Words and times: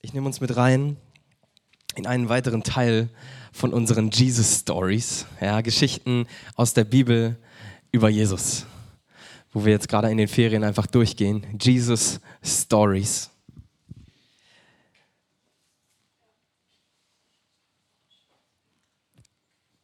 Ich 0.00 0.14
nehme 0.14 0.26
uns 0.26 0.40
mit 0.40 0.56
rein 0.56 0.96
in 1.96 2.06
einen 2.06 2.28
weiteren 2.28 2.62
Teil 2.62 3.08
von 3.52 3.72
unseren 3.72 4.10
Jesus 4.10 4.60
Stories, 4.60 5.26
ja, 5.40 5.60
Geschichten 5.60 6.26
aus 6.54 6.72
der 6.72 6.84
Bibel 6.84 7.36
über 7.90 8.08
Jesus, 8.08 8.64
wo 9.52 9.64
wir 9.64 9.72
jetzt 9.72 9.88
gerade 9.88 10.08
in 10.10 10.16
den 10.16 10.28
Ferien 10.28 10.62
einfach 10.62 10.86
durchgehen. 10.86 11.44
Jesus 11.60 12.20
Stories. 12.44 13.30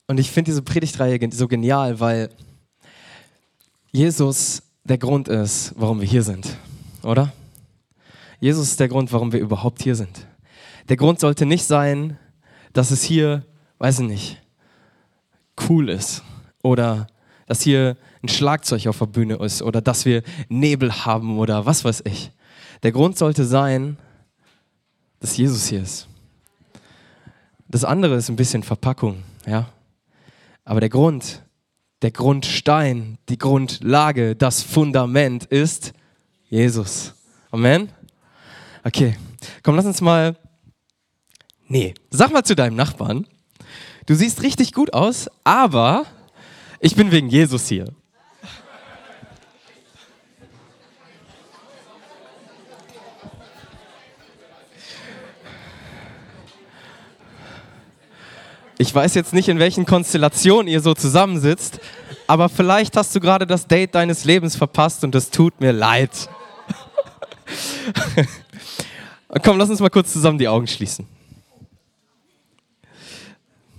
Und 0.07 0.21
ich 0.21 0.31
finde 0.31 0.51
diese 0.51 0.63
Predigtreihe 0.63 1.19
so 1.33 1.49
genial, 1.49 1.99
weil 1.99 2.31
Jesus 3.91 4.63
der 4.85 4.99
Grund 4.99 5.27
ist, 5.27 5.73
warum 5.77 6.01
wir 6.01 6.07
hier 6.07 6.23
sind, 6.23 6.57
oder? 7.03 7.33
Jesus 8.45 8.73
ist 8.73 8.81
der 8.81 8.89
Grund, 8.89 9.11
warum 9.11 9.33
wir 9.33 9.41
überhaupt 9.41 9.83
hier 9.83 9.97
sind. 9.97 10.27
Der 10.91 10.99
Grund 10.99 11.19
sollte 11.19 11.47
nicht 11.47 11.65
sein, 11.65 12.19
dass 12.75 12.91
es 12.91 13.03
hier, 13.03 13.47
weiß 13.79 14.01
ich 14.01 14.07
nicht, 14.07 14.43
cool 15.67 15.89
ist 15.89 16.23
oder 16.63 17.07
dass 17.47 17.63
hier 17.63 17.97
ein 18.23 18.29
Schlagzeug 18.29 18.87
auf 18.87 18.99
der 18.99 19.07
Bühne 19.07 19.37
ist 19.37 19.63
oder 19.63 19.81
dass 19.81 20.05
wir 20.05 20.23
Nebel 20.51 21.07
haben 21.07 21.39
oder 21.39 21.65
was 21.65 21.87
weiß 21.87 22.03
ich. 22.05 22.33
Der 22.83 22.93
Grund 22.93 23.17
sollte 23.17 23.47
sein, 23.47 23.97
dass 25.21 25.39
Jesus 25.39 25.69
hier 25.69 25.81
ist. 25.81 26.07
Das 27.67 27.83
andere 27.83 28.17
ist 28.17 28.29
ein 28.29 28.37
bisschen 28.37 28.63
Verpackung, 28.63 29.23
ja. 29.47 29.71
Aber 30.67 30.81
der 30.81 30.91
Grund, 30.91 31.43
der 32.03 32.11
Grundstein, 32.11 33.17
die 33.31 33.39
Grundlage, 33.39 34.37
das 34.37 34.61
Fundament 34.63 35.47
ist 35.47 35.95
Jesus. 36.51 37.15
Amen. 37.51 37.89
Okay, 38.87 39.17
komm, 39.63 39.77
lass 39.77 39.87
uns 39.87 40.03
mal. 40.03 40.37
Nee, 41.69 41.95
sag 42.11 42.31
mal 42.33 42.45
zu 42.45 42.55
deinem 42.55 42.77
Nachbarn, 42.77 43.27
du 44.05 44.15
siehst 44.15 44.43
richtig 44.43 44.75
gut 44.75 44.93
aus, 44.93 45.31
aber 45.43 46.05
ich 46.81 46.95
bin 46.95 47.11
wegen 47.11 47.31
Jesus 47.31 47.67
hier. 47.67 47.87
Ich 58.77 58.95
weiß 58.95 59.15
jetzt 59.15 59.33
nicht, 59.33 59.49
in 59.49 59.59
welchen 59.59 59.87
Konstellationen 59.87 60.69
ihr 60.69 60.83
so 60.83 60.93
zusammensitzt, 60.93 61.81
aber 62.27 62.51
vielleicht 62.51 62.99
hast 62.99 63.15
du 63.17 63.21
gerade 63.21 63.47
das 63.47 63.67
Date 63.67 63.95
deines 63.95 64.27
Lebens 64.27 64.57
verpasst 64.57 65.05
und 65.05 65.15
es 65.15 65.31
tut 65.31 65.59
mir 65.59 65.73
leid. 65.73 66.29
Komm, 69.43 69.59
lass 69.59 69.69
uns 69.69 69.81
mal 69.81 69.91
kurz 69.91 70.13
zusammen 70.13 70.39
die 70.39 70.47
Augen 70.47 70.67
schließen. 70.67 71.07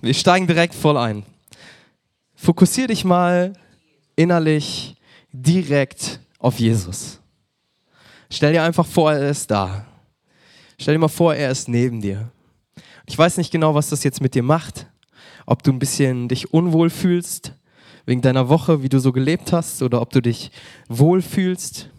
Wir 0.02 0.14
steigen 0.14 0.47
direkt 0.47 0.75
voll 0.75 0.97
ein. 0.97 1.23
Fokussier 2.36 2.88
dich 2.88 3.06
mal 3.06 3.53
innerlich 4.16 4.95
direkt 5.31 6.20
auf 6.39 6.59
Jesus. 6.59 7.20
Stell 8.30 8.52
dir 8.52 8.64
einfach 8.64 8.86
vor, 8.86 9.14
er 9.14 9.30
ist 9.30 9.50
da. 9.50 9.86
Stell 10.78 10.95
dir 10.95 11.00
mal 11.00 11.08
vor, 11.08 11.34
er 11.34 11.52
ist 11.52 11.69
neben 11.69 12.02
dir. 12.02 12.30
Ich 13.06 13.17
weiß 13.17 13.38
nicht 13.38 13.52
genau, 13.52 13.73
was 13.75 13.90
das 13.90 14.03
jetzt 14.03 14.22
mit 14.22 14.36
dir 14.36 14.44
macht. 14.44 14.88
Ob 15.45 15.64
du 15.64 15.72
ein 15.72 15.80
bisschen 15.80 16.28
dich 16.28 16.53
unwohl 16.53 16.90
fühlst 16.90 17.53
wegen 18.06 18.22
deiner 18.22 18.50
Woche, 18.50 18.84
wie 18.84 18.90
du 18.90 19.00
so 19.00 19.12
gelebt 19.12 19.53
hast, 19.53 19.81
oder 19.81 20.02
ob 20.02 20.09
du 20.09 20.22
dich 20.22 20.52
wohl 20.90 21.22
fühlst. 21.22 21.90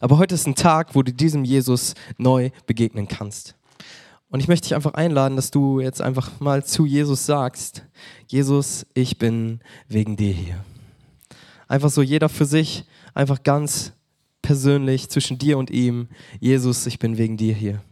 Aber 0.00 0.18
heute 0.18 0.34
ist 0.34 0.46
ein 0.46 0.54
Tag, 0.54 0.94
wo 0.94 1.02
du 1.02 1.12
diesem 1.12 1.44
Jesus 1.44 1.94
neu 2.18 2.50
begegnen 2.66 3.08
kannst. 3.08 3.54
Und 4.30 4.40
ich 4.40 4.48
möchte 4.48 4.68
dich 4.68 4.74
einfach 4.76 4.94
einladen, 4.94 5.36
dass 5.36 5.50
du 5.50 5.80
jetzt 5.80 6.00
einfach 6.00 6.38
mal 6.40 6.64
zu 6.64 6.86
Jesus 6.86 7.26
sagst, 7.26 7.84
Jesus, 8.28 8.86
ich 8.94 9.18
bin 9.18 9.60
wegen 9.88 10.16
dir 10.16 10.32
hier. 10.32 10.64
Einfach 11.66 11.90
so 11.90 12.00
jeder 12.00 12.28
für 12.28 12.44
sich, 12.44 12.84
einfach 13.12 13.42
ganz 13.42 13.92
persönlich 14.42 15.08
zwischen 15.08 15.38
dir 15.38 15.58
und 15.58 15.70
ihm, 15.70 16.08
Jesus, 16.38 16.86
ich 16.86 16.98
bin 16.98 17.18
wegen 17.18 17.36
dir 17.36 17.54
hier. 17.54 17.82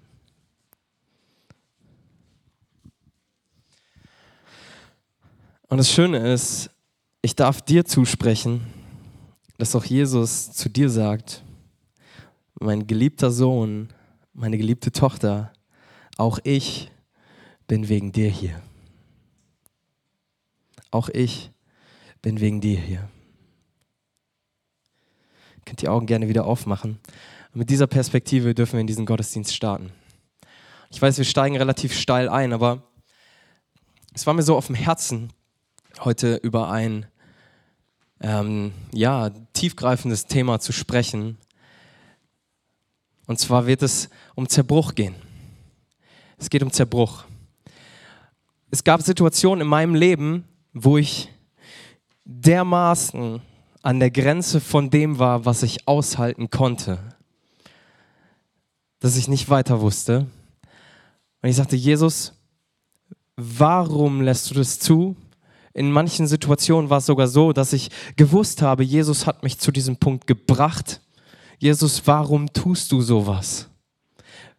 Und 5.69 5.79
das 5.79 5.93
Schöne 5.93 6.33
ist, 6.33 6.71
ich 7.21 7.37
darf 7.37 7.61
dir 7.61 7.85
zusprechen, 7.85 8.63
dass 9.59 9.75
auch 9.75 9.85
Jesus 9.85 10.53
zu 10.53 10.71
dir 10.71 10.89
sagt, 10.89 11.43
mein 12.61 12.87
geliebter 12.87 13.31
Sohn, 13.31 13.89
meine 14.33 14.59
geliebte 14.59 14.93
Tochter, 14.93 15.53
auch 16.17 16.39
ich 16.43 16.91
bin 17.67 17.89
wegen 17.89 18.13
dir 18.13 18.29
hier. 18.29 18.61
Auch 20.91 21.09
ich 21.09 21.53
bin 22.23 22.41
wegen 22.41 22.61
dir 22.61 22.79
hier. 22.79 23.09
Ihr 25.57 25.63
könnt 25.65 25.83
die 25.83 25.89
Augen 25.89 26.07
gerne 26.07 26.29
wieder 26.29 26.47
aufmachen. 26.47 26.99
Und 27.53 27.61
mit 27.61 27.71
dieser 27.71 27.87
Perspektive 27.87 28.55
dürfen 28.55 28.75
wir 28.75 28.81
in 28.81 28.87
diesen 28.87 29.07
Gottesdienst 29.07 29.55
starten. 29.55 29.93
Ich 30.91 31.01
weiß, 31.01 31.19
wir 31.19 31.25
steigen 31.25 31.57
relativ 31.57 31.95
steil 31.95 32.29
ein, 32.29 32.53
aber 32.53 32.83
es 34.15 34.27
war 34.27 34.35
mir 34.35 34.43
so 34.43 34.57
auf 34.57 34.67
dem 34.67 34.75
Herzen, 34.75 35.33
heute 36.01 36.37
über 36.37 36.71
ein 36.71 37.07
ähm, 38.21 38.73
ja, 38.93 39.31
tiefgreifendes 39.53 40.27
Thema 40.27 40.59
zu 40.59 40.73
sprechen, 40.73 41.39
und 43.29 43.39
zwar 43.39 43.67
wird 43.67 43.83
es 43.83 44.09
um 44.35 44.49
Zerbruch 44.49 44.95
gehen. 44.95 45.15
Es 46.39 46.49
geht 46.49 46.63
um 46.63 46.73
Zerbruch. 46.73 47.25
Es 48.71 48.83
gab 48.83 49.03
Situationen 49.03 49.61
in 49.63 49.69
meinem 49.69 49.95
Leben, 49.95 50.45
wo 50.73 50.97
ich 50.97 51.29
dermaßen 52.25 53.41
an 53.83 54.01
der 54.01 54.11
Grenze 54.11 54.61
von 54.61 54.89
dem 54.89 55.19
war, 55.19 55.45
was 55.45 55.63
ich 55.63 55.87
aushalten 55.87 56.49
konnte, 56.49 56.99
dass 58.99 59.17
ich 59.17 59.29
nicht 59.29 59.51
weiter 59.51 59.83
wusste. 59.83 60.27
Und 61.43 61.51
ich 61.51 61.57
sagte, 61.57 61.77
Jesus, 61.77 62.33
warum 63.37 64.23
lässt 64.23 64.51
du 64.51 64.55
das 64.55 64.79
zu? 64.79 65.17
In 65.75 65.93
manchen 65.93 66.27
Situationen 66.27 66.89
war 66.89 66.99
es 66.99 67.07
sogar 67.07 67.29
so, 67.29 67.53
dass 67.53 67.75
ich 67.75 67.91
gewusst 68.17 68.63
habe, 68.63 68.85
Jesus 68.85 69.27
hat 69.27 69.43
mich 69.43 69.59
zu 69.59 69.71
diesem 69.71 69.99
Punkt 69.99 70.27
gebracht 70.27 71.03
Jesus, 71.59 72.07
warum 72.07 72.53
tust 72.53 72.93
du 72.93 73.03
sowas? 73.03 73.69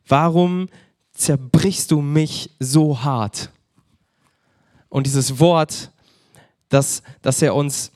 Warum 0.07 0.67
zerbrichst 1.13 1.91
du 1.91 2.01
mich 2.01 2.51
so 2.59 3.01
hart? 3.01 3.51
Und 4.89 5.05
dieses 5.05 5.39
Wort, 5.39 5.91
dass, 6.67 7.03
dass 7.21 7.41
er 7.41 7.55
uns 7.55 7.91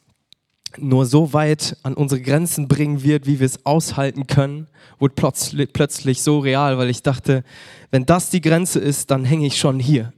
nur 0.77 1.05
so 1.05 1.33
weit 1.33 1.77
an 1.83 1.93
unsere 1.93 2.21
Grenzen 2.21 2.67
bringen 2.67 3.03
wird, 3.03 3.27
wie 3.27 3.39
wir 3.39 3.45
es 3.45 3.65
aushalten 3.65 4.25
können, 4.27 4.67
wurde 4.99 5.15
plötzlich, 5.15 5.71
plötzlich 5.73 6.21
so 6.21 6.39
real, 6.39 6.77
weil 6.77 6.89
ich 6.89 7.03
dachte, 7.03 7.43
wenn 7.91 8.05
das 8.05 8.29
die 8.29 8.41
Grenze 8.41 8.79
ist, 8.79 9.11
dann 9.11 9.25
hänge 9.25 9.45
ich 9.45 9.59
schon 9.59 9.79
hier. 9.79 10.13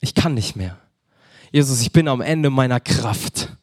Ich 0.00 0.14
kann 0.14 0.34
nicht 0.34 0.56
mehr. 0.56 0.78
Jesus, 1.52 1.80
ich 1.80 1.92
bin 1.92 2.06
am 2.06 2.20
Ende 2.20 2.50
meiner 2.50 2.80
Kraft. 2.80 3.56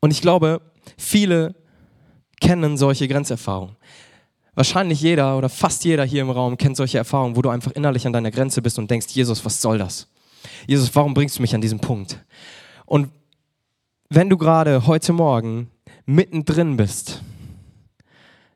Und 0.00 0.10
ich 0.10 0.20
glaube, 0.20 0.60
viele 0.96 1.54
kennen 2.40 2.76
solche 2.76 3.08
Grenzerfahrungen. 3.08 3.76
Wahrscheinlich 4.54 5.00
jeder 5.00 5.38
oder 5.38 5.48
fast 5.48 5.84
jeder 5.84 6.04
hier 6.04 6.22
im 6.22 6.30
Raum 6.30 6.56
kennt 6.56 6.76
solche 6.76 6.98
Erfahrungen, 6.98 7.36
wo 7.36 7.42
du 7.42 7.48
einfach 7.48 7.72
innerlich 7.72 8.06
an 8.06 8.12
deiner 8.12 8.30
Grenze 8.30 8.60
bist 8.60 8.78
und 8.78 8.90
denkst, 8.90 9.06
Jesus, 9.10 9.44
was 9.44 9.60
soll 9.60 9.78
das? 9.78 10.08
Jesus, 10.66 10.94
warum 10.94 11.14
bringst 11.14 11.38
du 11.38 11.42
mich 11.42 11.54
an 11.54 11.60
diesen 11.60 11.78
Punkt? 11.78 12.24
Und 12.86 13.10
wenn 14.08 14.30
du 14.30 14.36
gerade 14.36 14.86
heute 14.86 15.12
Morgen 15.12 15.70
mittendrin 16.06 16.76
bist, 16.76 17.22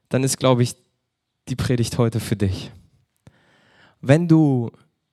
dann 0.08 0.24
ist, 0.24 0.38
glaube 0.38 0.62
ich, 0.62 0.74
die 1.48 1.56
Predigt 1.56 1.98
heute 1.98 2.20
für 2.20 2.36
dich. 2.36 2.70
Wenn 4.00 4.26
du 4.26 4.70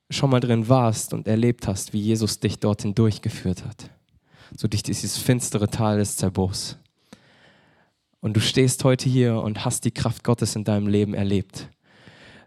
schon 0.10 0.30
mal 0.30 0.40
drin 0.40 0.70
warst 0.70 1.14
und 1.14 1.28
erlebt 1.28 1.68
hast, 1.68 1.94
wie 1.94 2.02
Jesus 2.02 2.40
dich 2.40 2.60
dorthin 2.60 2.96
durchgeführt 2.96 3.64
hat, 3.64 3.92
so 4.56 4.68
durch 4.68 4.84
dieses 4.84 5.18
finstere 5.18 5.69
Tal 5.69 5.98
des 5.98 6.18
Zerbruchs. 6.18 6.78
Und 8.22 8.36
du 8.36 8.42
stehst 8.42 8.84
heute 8.84 9.10
hier 9.10 9.42
und 9.42 9.63
hast 9.66 9.86
die 9.86 9.92
Kraft 9.92 10.24
Gottes 10.24 10.56
in 10.56 10.63
deinem 10.63 10.88
Leben 10.88 11.13
erlebt. 11.13 11.69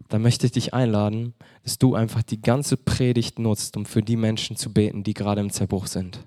Da 0.09 0.19
möchte 0.19 0.45
ich 0.45 0.53
dich 0.53 0.75
einladen, 0.75 1.33
dass 1.63 1.79
du 1.79 1.95
einfach 1.95 2.23
die 2.23 2.43
ganze 2.43 2.77
Predigt 2.77 3.39
nutzt, 3.39 3.77
um 3.79 3.87
für 3.87 4.03
die 4.03 4.17
Menschen 4.17 4.57
zu 4.57 4.73
beten, 4.73 5.03
die 5.03 5.15
gerade 5.15 5.41
im 5.41 5.51
Zerbruch 5.51 5.87
sind. 5.87 6.27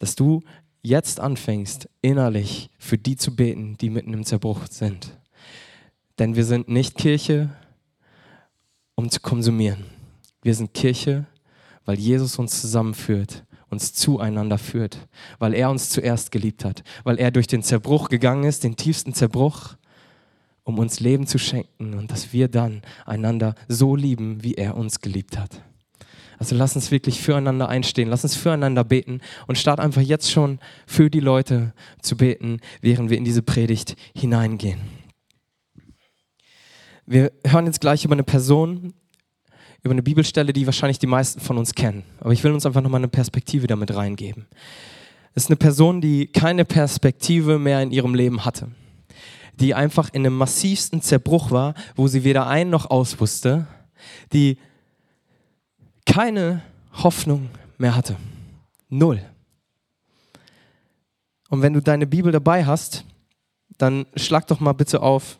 Dass 0.00 0.16
du 0.16 0.42
jetzt 0.82 1.20
anfängst, 1.20 1.88
innerlich 2.02 2.70
für 2.78 2.98
die 2.98 3.16
zu 3.16 3.36
beten, 3.36 3.76
die 3.78 3.90
mitten 3.90 4.12
im 4.12 4.24
Zerbruch 4.24 4.66
sind. 4.68 5.16
Denn 6.18 6.34
wir 6.34 6.44
sind 6.44 6.68
nicht 6.68 6.96
Kirche, 6.96 7.50
um 8.96 9.08
zu 9.08 9.20
konsumieren. 9.20 9.84
Wir 10.42 10.54
sind 10.54 10.74
Kirche, 10.74 11.26
weil 11.84 11.98
Jesus 11.98 12.38
uns 12.38 12.60
zusammenführt 12.60 13.45
uns 13.76 13.92
zueinander 13.92 14.56
führt, 14.56 15.06
weil 15.38 15.52
er 15.52 15.70
uns 15.70 15.90
zuerst 15.90 16.30
geliebt 16.30 16.64
hat, 16.64 16.82
weil 17.04 17.18
er 17.18 17.30
durch 17.30 17.46
den 17.46 17.62
Zerbruch 17.62 18.08
gegangen 18.08 18.44
ist, 18.44 18.64
den 18.64 18.76
tiefsten 18.76 19.12
Zerbruch, 19.12 19.74
um 20.64 20.78
uns 20.78 20.98
Leben 20.98 21.26
zu 21.26 21.36
schenken 21.38 21.92
und 21.92 22.10
dass 22.10 22.32
wir 22.32 22.48
dann 22.48 22.80
einander 23.04 23.54
so 23.68 23.94
lieben, 23.94 24.42
wie 24.42 24.54
er 24.54 24.78
uns 24.78 25.00
geliebt 25.02 25.36
hat. 25.36 25.62
Also 26.38 26.56
lass 26.56 26.74
uns 26.74 26.90
wirklich 26.90 27.20
füreinander 27.20 27.68
einstehen, 27.68 28.08
lass 28.08 28.24
uns 28.24 28.34
füreinander 28.34 28.82
beten 28.82 29.20
und 29.46 29.58
start 29.58 29.78
einfach 29.78 30.02
jetzt 30.02 30.30
schon 30.30 30.58
für 30.86 31.10
die 31.10 31.20
Leute 31.20 31.74
zu 32.00 32.16
beten, 32.16 32.60
während 32.80 33.10
wir 33.10 33.18
in 33.18 33.24
diese 33.24 33.42
Predigt 33.42 33.94
hineingehen. 34.14 34.80
Wir 37.04 37.30
hören 37.46 37.66
jetzt 37.66 37.82
gleich 37.82 38.06
über 38.06 38.14
eine 38.14 38.24
Person, 38.24 38.94
über 39.86 39.92
eine 39.92 40.02
Bibelstelle, 40.02 40.52
die 40.52 40.66
wahrscheinlich 40.66 40.98
die 40.98 41.06
meisten 41.06 41.40
von 41.40 41.56
uns 41.56 41.74
kennen. 41.74 42.02
Aber 42.20 42.32
ich 42.32 42.44
will 42.44 42.52
uns 42.52 42.66
einfach 42.66 42.82
nochmal 42.82 43.00
eine 43.00 43.08
Perspektive 43.08 43.66
damit 43.66 43.94
reingeben. 43.94 44.46
Es 45.34 45.44
ist 45.44 45.50
eine 45.50 45.56
Person, 45.56 46.00
die 46.00 46.26
keine 46.26 46.64
Perspektive 46.64 47.58
mehr 47.58 47.82
in 47.82 47.92
ihrem 47.92 48.14
Leben 48.14 48.44
hatte. 48.44 48.68
Die 49.60 49.74
einfach 49.74 50.10
in 50.12 50.26
einem 50.26 50.36
massivsten 50.36 51.00
Zerbruch 51.00 51.50
war, 51.50 51.74
wo 51.94 52.08
sie 52.08 52.24
weder 52.24 52.46
ein 52.46 52.68
noch 52.68 52.90
aus 52.90 53.20
wusste. 53.20 53.66
Die 54.32 54.58
keine 56.04 56.62
Hoffnung 56.92 57.48
mehr 57.78 57.94
hatte. 57.94 58.16
Null. 58.88 59.22
Und 61.48 61.62
wenn 61.62 61.72
du 61.72 61.80
deine 61.80 62.06
Bibel 62.06 62.32
dabei 62.32 62.64
hast, 62.64 63.04
dann 63.78 64.06
schlag 64.16 64.46
doch 64.46 64.60
mal 64.60 64.72
bitte 64.72 65.02
auf 65.02 65.38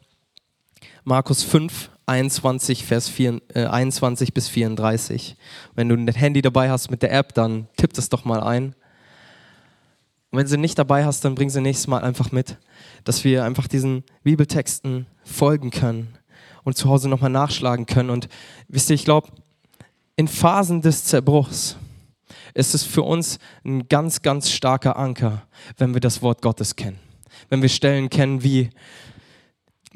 Markus 1.09 1.45
5, 1.45 1.89
21, 2.07 2.85
Vers 2.85 3.09
4, 3.09 3.41
äh, 3.55 3.67
21 3.67 4.35
bis 4.35 4.49
34. 4.49 5.37
Wenn 5.77 5.89
du 5.89 5.95
ein 5.95 6.09
Handy 6.09 6.43
dabei 6.43 6.69
hast 6.69 6.91
mit 6.91 7.01
der 7.01 7.13
App, 7.13 7.33
dann 7.33 7.69
tipp 7.77 7.93
das 7.93 8.09
doch 8.09 8.25
mal 8.25 8.43
ein. 8.43 8.75
Und 10.33 10.41
wenn 10.41 10.49
sie 10.49 10.59
nicht 10.59 10.77
dabei 10.81 11.05
hast, 11.05 11.25
dann 11.25 11.37
bring 11.37 11.49
sie 11.49 11.61
nächstes 11.61 11.87
Mal 11.87 12.03
einfach 12.03 12.33
mit, 12.33 12.57
dass 13.05 13.23
wir 13.23 13.45
einfach 13.45 13.69
diesen 13.69 14.03
Bibeltexten 14.25 15.07
folgen 15.23 15.71
können 15.71 16.09
und 16.65 16.77
zu 16.77 16.89
Hause 16.89 17.09
nochmal 17.09 17.31
nachschlagen 17.31 17.87
können. 17.87 18.11
Und 18.11 18.29
wisst 18.67 18.91
ihr, 18.91 18.95
ich 18.95 19.05
glaube, 19.05 19.29
in 20.17 20.27
Phasen 20.27 20.83
des 20.83 21.05
Zerbruchs 21.05 21.77
ist 22.53 22.75
es 22.75 22.83
für 22.83 23.03
uns 23.03 23.39
ein 23.65 23.87
ganz, 23.87 24.23
ganz 24.23 24.51
starker 24.51 24.97
Anker, 24.97 25.47
wenn 25.79 25.95
wir 25.95 26.01
das 26.01 26.21
Wort 26.21 26.43
Gottes 26.43 26.75
kennen. 26.75 26.99
Wenn 27.49 27.63
wir 27.63 27.69
Stellen 27.69 28.11
kennen 28.11 28.43
wie, 28.43 28.71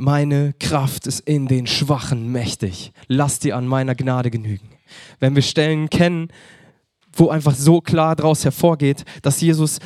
meine 0.00 0.54
Kraft 0.58 1.06
ist 1.06 1.20
in 1.20 1.46
den 1.46 1.66
Schwachen 1.66 2.32
mächtig. 2.32 2.92
Lass 3.06 3.38
dir 3.38 3.56
an 3.56 3.66
meiner 3.66 3.94
Gnade 3.94 4.30
genügen. 4.30 4.70
Wenn 5.20 5.34
wir 5.34 5.42
Stellen 5.42 5.90
kennen, 5.90 6.28
wo 7.12 7.28
einfach 7.28 7.54
so 7.54 7.80
klar 7.80 8.16
daraus 8.16 8.44
hervorgeht, 8.44 9.04
dass 9.22 9.40
Jesus 9.40 9.78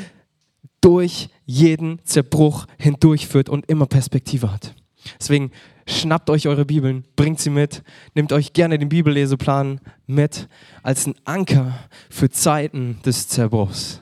durch 0.81 1.28
jeden 1.46 2.05
Zerbruch 2.05 2.66
hindurchführt 2.78 3.49
und 3.49 3.69
immer 3.69 3.87
Perspektive 3.87 4.52
hat. 4.52 4.75
Deswegen 5.19 5.50
schnappt 5.87 6.31
euch 6.31 6.46
eure 6.46 6.64
Bibeln, 6.64 7.05
bringt 7.16 7.40
sie 7.40 7.50
mit, 7.50 7.82
nehmt 8.14 8.32
euch 8.32 8.52
gerne 8.52 8.78
den 8.78 8.88
Bibelleseplan 8.88 9.81
mit 10.06 10.49
als 10.82 11.06
ein 11.06 11.14
Anker 11.25 11.78
für 12.08 12.31
Zeiten 12.31 13.00
des 13.05 13.28
Zerbruchs. 13.28 14.00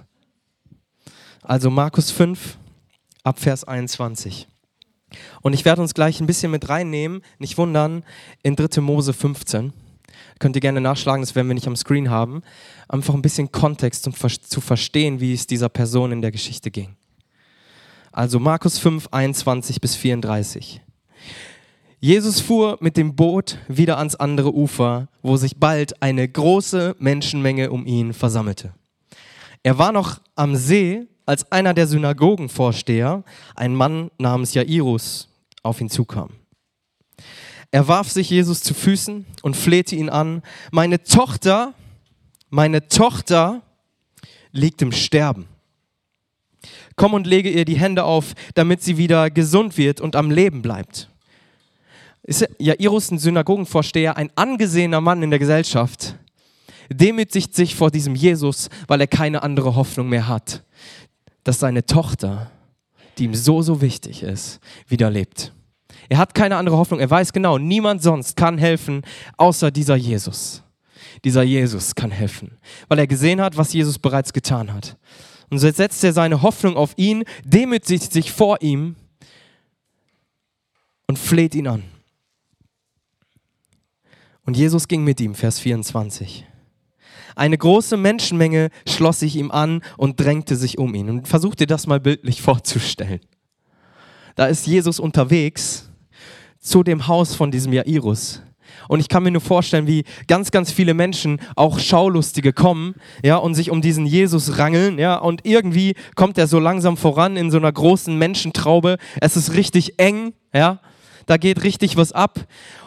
Also 1.42 1.70
Markus 1.70 2.10
5 2.10 2.58
ab 3.24 3.40
Vers 3.40 3.64
21. 3.64 4.48
Und 5.40 5.52
ich 5.52 5.64
werde 5.64 5.82
uns 5.82 5.94
gleich 5.94 6.20
ein 6.20 6.26
bisschen 6.26 6.50
mit 6.50 6.68
reinnehmen, 6.68 7.22
nicht 7.38 7.58
wundern, 7.58 8.04
in 8.42 8.56
3. 8.56 8.80
Mose 8.80 9.12
15. 9.12 9.72
Könnt 10.38 10.56
ihr 10.56 10.60
gerne 10.60 10.80
nachschlagen, 10.80 11.22
das 11.22 11.34
werden 11.34 11.48
wir 11.48 11.54
nicht 11.54 11.66
am 11.66 11.76
Screen 11.76 12.10
haben. 12.10 12.42
Einfach 12.88 13.14
ein 13.14 13.22
bisschen 13.22 13.52
Kontext, 13.52 14.06
um 14.06 14.14
zu 14.14 14.60
verstehen, 14.60 15.20
wie 15.20 15.32
es 15.32 15.46
dieser 15.46 15.68
Person 15.68 16.12
in 16.12 16.20
der 16.20 16.32
Geschichte 16.32 16.70
ging. 16.70 16.96
Also 18.10 18.38
Markus 18.38 18.78
5, 18.78 19.08
21 19.10 19.80
bis 19.80 19.96
34. 19.96 20.82
Jesus 22.00 22.40
fuhr 22.40 22.78
mit 22.80 22.96
dem 22.96 23.14
Boot 23.14 23.58
wieder 23.68 23.96
ans 23.98 24.16
andere 24.16 24.52
Ufer, 24.52 25.08
wo 25.22 25.36
sich 25.36 25.58
bald 25.58 26.02
eine 26.02 26.28
große 26.28 26.96
Menschenmenge 26.98 27.70
um 27.70 27.86
ihn 27.86 28.12
versammelte. 28.12 28.74
Er 29.62 29.78
war 29.78 29.92
noch 29.92 30.20
am 30.34 30.56
See, 30.56 31.06
als 31.26 31.50
einer 31.52 31.74
der 31.74 31.86
Synagogenvorsteher, 31.86 33.24
ein 33.54 33.74
Mann 33.74 34.10
namens 34.18 34.54
Jairus, 34.54 35.28
auf 35.62 35.80
ihn 35.80 35.90
zukam. 35.90 36.30
Er 37.70 37.88
warf 37.88 38.10
sich 38.10 38.30
Jesus 38.30 38.62
zu 38.62 38.74
Füßen 38.74 39.24
und 39.42 39.56
flehte 39.56 39.96
ihn 39.96 40.10
an, 40.10 40.42
meine 40.70 41.02
Tochter, 41.02 41.74
meine 42.50 42.88
Tochter 42.88 43.62
liegt 44.50 44.82
im 44.82 44.92
Sterben. 44.92 45.46
Komm 46.96 47.14
und 47.14 47.26
lege 47.26 47.48
ihr 47.48 47.64
die 47.64 47.78
Hände 47.78 48.04
auf, 48.04 48.34
damit 48.54 48.82
sie 48.82 48.98
wieder 48.98 49.30
gesund 49.30 49.78
wird 49.78 50.00
und 50.00 50.16
am 50.16 50.30
Leben 50.30 50.60
bleibt 50.60 51.08
ist 52.22 52.48
Jairus 52.58 53.10
ein 53.10 53.18
Synagogenvorsteher, 53.18 54.16
ein 54.16 54.30
angesehener 54.36 55.00
Mann 55.00 55.22
in 55.22 55.30
der 55.30 55.38
Gesellschaft, 55.38 56.16
demütigt 56.88 57.54
sich 57.54 57.74
vor 57.74 57.90
diesem 57.90 58.14
Jesus, 58.14 58.68
weil 58.86 59.00
er 59.00 59.06
keine 59.06 59.42
andere 59.42 59.74
Hoffnung 59.74 60.08
mehr 60.08 60.28
hat, 60.28 60.62
dass 61.44 61.60
seine 61.60 61.86
Tochter, 61.86 62.50
die 63.18 63.24
ihm 63.24 63.34
so, 63.34 63.62
so 63.62 63.80
wichtig 63.80 64.22
ist, 64.22 64.60
wieder 64.88 65.10
lebt. 65.10 65.52
Er 66.08 66.18
hat 66.18 66.34
keine 66.34 66.56
andere 66.56 66.76
Hoffnung. 66.76 67.00
Er 67.00 67.10
weiß 67.10 67.32
genau, 67.32 67.58
niemand 67.58 68.02
sonst 68.02 68.36
kann 68.36 68.58
helfen, 68.58 69.02
außer 69.36 69.70
dieser 69.70 69.96
Jesus. 69.96 70.62
Dieser 71.24 71.42
Jesus 71.42 71.94
kann 71.94 72.10
helfen, 72.10 72.58
weil 72.88 72.98
er 72.98 73.06
gesehen 73.06 73.40
hat, 73.40 73.56
was 73.56 73.72
Jesus 73.72 73.98
bereits 73.98 74.32
getan 74.32 74.72
hat. 74.72 74.96
Und 75.50 75.58
so 75.58 75.70
setzt 75.70 76.02
er 76.02 76.12
seine 76.12 76.42
Hoffnung 76.42 76.76
auf 76.76 76.94
ihn, 76.96 77.24
demütigt 77.44 78.12
sich 78.12 78.32
vor 78.32 78.62
ihm 78.62 78.96
und 81.06 81.18
fleht 81.18 81.54
ihn 81.54 81.68
an. 81.68 81.84
Und 84.44 84.56
Jesus 84.56 84.88
ging 84.88 85.04
mit 85.04 85.20
ihm, 85.20 85.34
Vers 85.34 85.60
24. 85.60 86.46
Eine 87.36 87.58
große 87.58 87.96
Menschenmenge 87.96 88.70
schloss 88.86 89.20
sich 89.20 89.36
ihm 89.36 89.50
an 89.50 89.82
und 89.96 90.20
drängte 90.20 90.56
sich 90.56 90.78
um 90.78 90.94
ihn. 90.94 91.08
Und 91.08 91.28
versuch 91.28 91.54
dir 91.54 91.66
das 91.66 91.86
mal 91.86 92.00
bildlich 92.00 92.42
vorzustellen. 92.42 93.20
Da 94.34 94.46
ist 94.46 94.66
Jesus 94.66 94.98
unterwegs 94.98 95.90
zu 96.58 96.82
dem 96.82 97.06
Haus 97.08 97.34
von 97.34 97.50
diesem 97.50 97.72
Jairus. 97.72 98.42
Und 98.88 99.00
ich 99.00 99.08
kann 99.08 99.22
mir 99.22 99.30
nur 99.30 99.40
vorstellen, 99.40 99.86
wie 99.86 100.04
ganz, 100.28 100.50
ganz 100.50 100.72
viele 100.72 100.94
Menschen, 100.94 101.40
auch 101.56 101.78
Schaulustige, 101.78 102.52
kommen, 102.52 102.94
ja, 103.22 103.36
und 103.36 103.54
sich 103.54 103.70
um 103.70 103.82
diesen 103.82 104.06
Jesus 104.06 104.58
rangeln, 104.58 104.98
ja, 104.98 105.16
und 105.16 105.44
irgendwie 105.44 105.94
kommt 106.14 106.38
er 106.38 106.46
so 106.46 106.58
langsam 106.58 106.96
voran 106.96 107.36
in 107.36 107.50
so 107.50 107.58
einer 107.58 107.72
großen 107.72 108.16
Menschentraube. 108.16 108.96
Es 109.20 109.36
ist 109.36 109.54
richtig 109.54 109.98
eng, 109.98 110.32
ja, 110.54 110.80
da 111.26 111.36
geht 111.36 111.62
richtig 111.64 111.96
was 111.96 112.12
ab. 112.12 112.40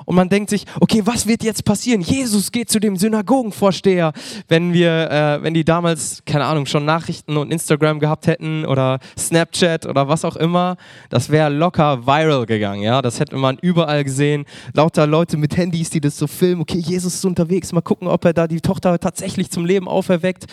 Und 0.06 0.16
man 0.16 0.30
denkt 0.30 0.52
sich, 0.52 0.66
okay, 0.80 1.02
was 1.04 1.28
wird 1.28 1.44
jetzt 1.44 1.66
passieren? 1.66 2.02
Jesus 2.02 2.52
geht 2.52 2.70
zu 2.70 2.80
dem 2.80 2.96
Synagogenvorsteher. 2.96 4.14
Wenn 4.48 4.72
wir, 4.72 5.10
äh, 5.10 5.44
wenn 5.44 5.56
die 5.56 5.66
damals, 5.66 6.22
keine 6.26 6.46
Ahnung, 6.46 6.68
schon 6.68 6.86
Nachrichten 6.86 7.38
und 7.38 7.52
Instagram 7.52 8.00
gehabt 8.00 8.28
hätten 8.28 8.66
oder 8.66 9.00
Snapchat 9.18 9.88
oder 9.88 10.08
was 10.08 10.24
auch 10.24 10.36
immer, 10.36 10.78
das 11.10 11.30
wäre 11.30 11.50
locker 11.50 12.06
viral 12.06 12.46
gegangen, 12.46 12.84
ja. 12.84 13.02
Das 13.02 13.20
hätte 13.20 13.36
man 13.36 13.58
überall 13.62 14.04
gesehen. 14.04 14.46
Lauter 14.74 15.08
Leute 15.08 15.38
mit 15.38 15.58
Handys, 15.58 15.90
die 15.90 16.02
das 16.02 16.18
so 16.18 16.28
filmen. 16.28 16.62
Okay, 16.62 16.78
Jesus 16.78 17.16
ist 17.16 17.26
unterwegs, 17.26 17.74
mal 17.74 17.82
gucken, 17.82 18.08
ob 18.08 18.24
er 18.26 18.34
da 18.34 18.48
die 18.48 18.62
Tochter 18.62 19.00
tatsächlich 19.00 19.50
zum 19.50 19.66
Leben 19.66 19.88
auferweckt. 19.88 20.46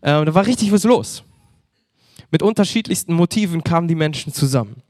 Äh, 0.00 0.24
da 0.24 0.34
war 0.34 0.46
richtig 0.46 0.72
was 0.72 0.82
los. 0.82 1.22
Mit 2.30 2.42
unterschiedlichsten 2.42 3.14
Motiven 3.14 3.64
kamen 3.64 3.88
die 3.88 3.94
Menschen 3.94 4.32
zusammen. 4.32 4.82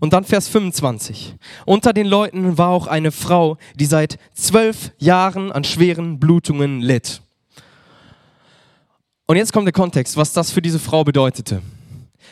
Und 0.00 0.14
dann 0.14 0.24
Vers 0.24 0.48
25. 0.48 1.36
Unter 1.66 1.92
den 1.92 2.06
Leuten 2.06 2.58
war 2.58 2.70
auch 2.70 2.86
eine 2.86 3.12
Frau, 3.12 3.58
die 3.74 3.84
seit 3.84 4.18
zwölf 4.34 4.92
Jahren 4.98 5.52
an 5.52 5.62
schweren 5.62 6.18
Blutungen 6.18 6.80
litt. 6.80 7.20
Und 9.26 9.36
jetzt 9.36 9.52
kommt 9.52 9.66
der 9.66 9.72
Kontext, 9.72 10.16
was 10.16 10.32
das 10.32 10.50
für 10.50 10.62
diese 10.62 10.78
Frau 10.78 11.04
bedeutete. 11.04 11.62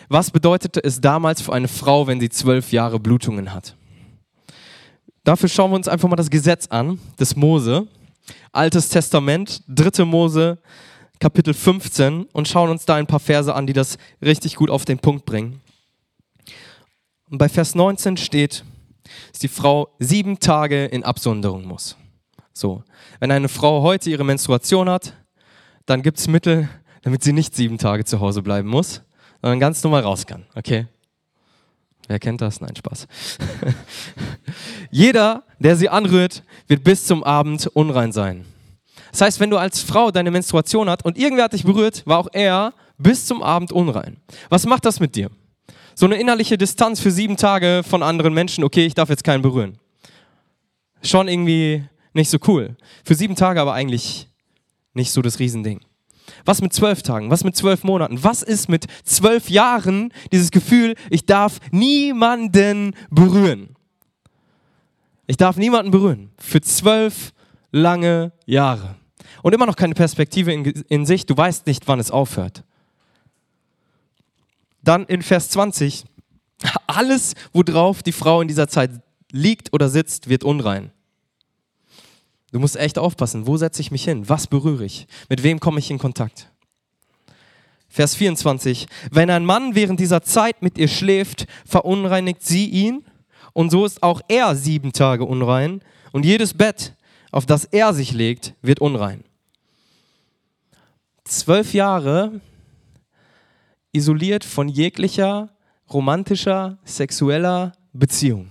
Was 0.09 0.31
bedeutete 0.31 0.83
es 0.83 1.01
damals 1.01 1.43
für 1.43 1.53
eine 1.53 1.69
Frau, 1.69 2.07
wenn 2.07 2.19
sie 2.19 2.31
zwölf 2.31 2.73
Jahre 2.73 2.99
Blutungen 2.99 3.53
hat? 3.53 3.77
Dafür 5.23 5.51
schauen 5.51 5.71
wir 5.71 5.77
uns 5.77 5.89
einfach 5.89 6.09
mal 6.09 6.17
das 6.17 6.31
Gesetz 6.31 6.69
an, 6.69 6.99
des 7.21 7.37
Mose, 7.37 7.87
Altes 8.51 8.89
Testament, 8.89 9.63
3. 9.69 10.05
Mose, 10.07 10.59
Kapitel 11.19 11.53
15 11.53 12.25
und 12.33 12.49
schauen 12.49 12.71
uns 12.71 12.87
da 12.87 12.95
ein 12.95 13.07
paar 13.07 13.21
Verse 13.21 13.55
an, 13.55 13.67
die 13.67 13.73
das 13.75 13.99
richtig 14.23 14.57
gut 14.57 14.71
auf 14.71 14.85
den 14.85 14.99
Punkt 14.99 15.27
bringen. 15.27 15.61
Und 17.31 17.39
bei 17.39 17.49
Vers 17.49 17.75
19 17.75 18.17
steht, 18.17 18.65
dass 19.31 19.39
die 19.41 19.49
Frau 19.49 19.95
sieben 19.99 20.41
Tage 20.41 20.87
in 20.87 21.05
Absonderung 21.05 21.65
muss. 21.67 21.97
So, 22.53 22.83
wenn 23.21 23.31
eine 23.31 23.49
Frau 23.49 23.83
heute 23.83 24.11
ihre 24.11 24.25
Menstruation 24.25 24.89
hat, 24.89 25.15
dann 25.87 26.03
gibt 26.03 26.19
es 26.19 26.29
Mittel, 26.29 26.69
damit 27.03 27.23
sie 27.23 27.33
nicht 27.33 27.55
sieben 27.55 27.79
Tage 27.79 28.05
zu 28.05 28.21
Hause 28.21 28.43
bleiben 28.43 28.69
muss, 28.69 29.03
sondern 29.41 29.61
ganz 29.61 29.83
normal 29.83 30.03
raus 30.03 30.27
kann. 30.27 30.47
Okay? 30.55 30.87
Wer 32.09 32.19
kennt 32.19 32.41
das? 32.41 32.61
Nein, 32.61 32.75
Spaß. 32.75 33.07
Jeder, 34.91 35.45
der 35.59 35.77
sie 35.77 35.89
anrührt, 35.89 36.43
wird 36.67 36.83
bis 36.83 37.07
zum 37.07 37.23
Abend 37.23 37.67
unrein 37.69 38.13
sein. 38.13 38.47
Das 39.13 39.21
heißt, 39.21 39.41
wenn 39.41 39.51
du 39.51 39.59
als 39.59 39.81
Frau 39.83 40.11
deine 40.11 40.31
Menstruation 40.31 40.89
hast 40.89 41.05
und 41.05 41.19
irgendwer 41.19 41.45
hat 41.45 41.53
dich 41.53 41.65
berührt, 41.65 42.07
war 42.07 42.19
auch 42.19 42.29
er 42.33 42.73
bis 42.97 43.27
zum 43.27 43.43
Abend 43.43 43.73
unrein. 43.73 44.17
Was 44.49 44.67
macht 44.67 44.85
das 44.85 45.01
mit 45.01 45.17
dir? 45.17 45.31
So 45.99 46.07
eine 46.07 46.15
innerliche 46.15 46.57
Distanz 46.57 47.01
für 47.01 47.11
sieben 47.11 47.37
Tage 47.37 47.83
von 47.85 48.05
anderen 48.05 48.33
Menschen, 48.33 48.63
okay, 48.63 48.87
ich 48.87 48.95
darf 48.95 49.09
jetzt 49.09 49.25
keinen 49.25 49.43
berühren. 49.43 49.81
Schon 51.03 51.27
irgendwie 51.27 51.83
nicht 52.13 52.31
so 52.31 52.39
cool. 52.47 52.77
Für 53.05 53.17
sieben 53.17 53.35
Tage 53.35 53.61
aber 53.61 53.73
eigentlich 53.73 54.29
nicht 54.95 55.11
so 55.11 55.23
das 55.23 55.41
Riesending. 55.41 55.81
Was 56.45 56.63
mit 56.63 56.73
zwölf 56.73 57.03
Tagen? 57.03 57.33
Was 57.33 57.43
mit 57.43 57.57
zwölf 57.57 57.83
Monaten? 57.83 58.23
Was 58.23 58.45
ist 58.45 58.69
mit 58.69 58.87
zwölf 59.03 59.51
Jahren 59.51 60.13
dieses 60.31 60.53
Gefühl, 60.53 60.95
ich 61.11 61.27
darf 61.27 61.59
niemanden 61.73 62.95
berühren? 63.11 63.75
Ich 65.27 65.37
darf 65.37 65.57
niemanden 65.57 65.91
berühren. 65.91 66.31
Für 66.39 66.61
zwölf 66.61 67.33
lange 67.73 68.31
Jahre. 68.47 68.95
Und 69.43 69.53
immer 69.53 69.67
noch 69.67 69.75
keine 69.75 69.95
Perspektive 69.95 70.53
in, 70.53 70.65
in 70.65 71.07
sich. 71.07 71.27
Du 71.27 71.37
weißt 71.37 71.67
nicht, 71.67 71.89
wann 71.89 71.99
es 71.99 72.13
aufhört. 72.13 72.63
Dann 74.83 75.05
in 75.07 75.23
Vers 75.23 75.51
20. 75.51 76.05
Alles, 76.87 77.35
worauf 77.53 78.03
die 78.03 78.13
Frau 78.13 78.41
in 78.41 78.49
dieser 78.49 78.69
Zeit 78.69 78.91
liegt 79.31 79.73
oder 79.73 79.89
sitzt, 79.89 80.29
wird 80.29 80.45
unrein. 80.45 80.91
Du 82.51 82.59
musst 82.59 82.77
echt 82.77 82.99
aufpassen, 82.99 83.47
wo 83.47 83.57
setze 83.57 83.83
ich 83.83 83.91
mich 83.91 84.05
hin? 84.05 84.29
Was 84.29 84.47
berühre 84.47 84.85
ich? 84.85 85.07
Mit 85.29 85.43
wem 85.43 85.61
komme 85.61 85.79
ich 85.79 85.91
in 85.91 85.99
Kontakt? 85.99 86.51
Vers 87.89 88.15
24. 88.15 88.87
Wenn 89.11 89.31
ein 89.31 89.45
Mann 89.45 89.75
während 89.75 90.01
dieser 90.01 90.23
Zeit 90.23 90.63
mit 90.63 90.79
ihr 90.79 90.89
schläft, 90.89 91.47
verunreinigt 91.67 92.43
sie 92.43 92.67
ihn 92.67 93.05
und 93.53 93.71
so 93.71 93.85
ist 93.85 94.03
auch 94.03 94.21
er 94.29 94.55
sieben 94.57 94.93
Tage 94.93 95.25
unrein 95.25 95.83
und 96.13 96.25
jedes 96.25 96.55
Bett, 96.55 96.95
auf 97.33 97.45
das 97.45 97.65
er 97.65 97.93
sich 97.93 98.13
legt, 98.13 98.55
wird 98.63 98.81
unrein. 98.81 99.25
Zwölf 101.25 101.75
Jahre 101.75 102.41
isoliert 103.93 104.45
von 104.45 104.69
jeglicher 104.69 105.51
romantischer, 105.93 106.79
sexueller 106.85 107.73
Beziehung. 107.93 108.49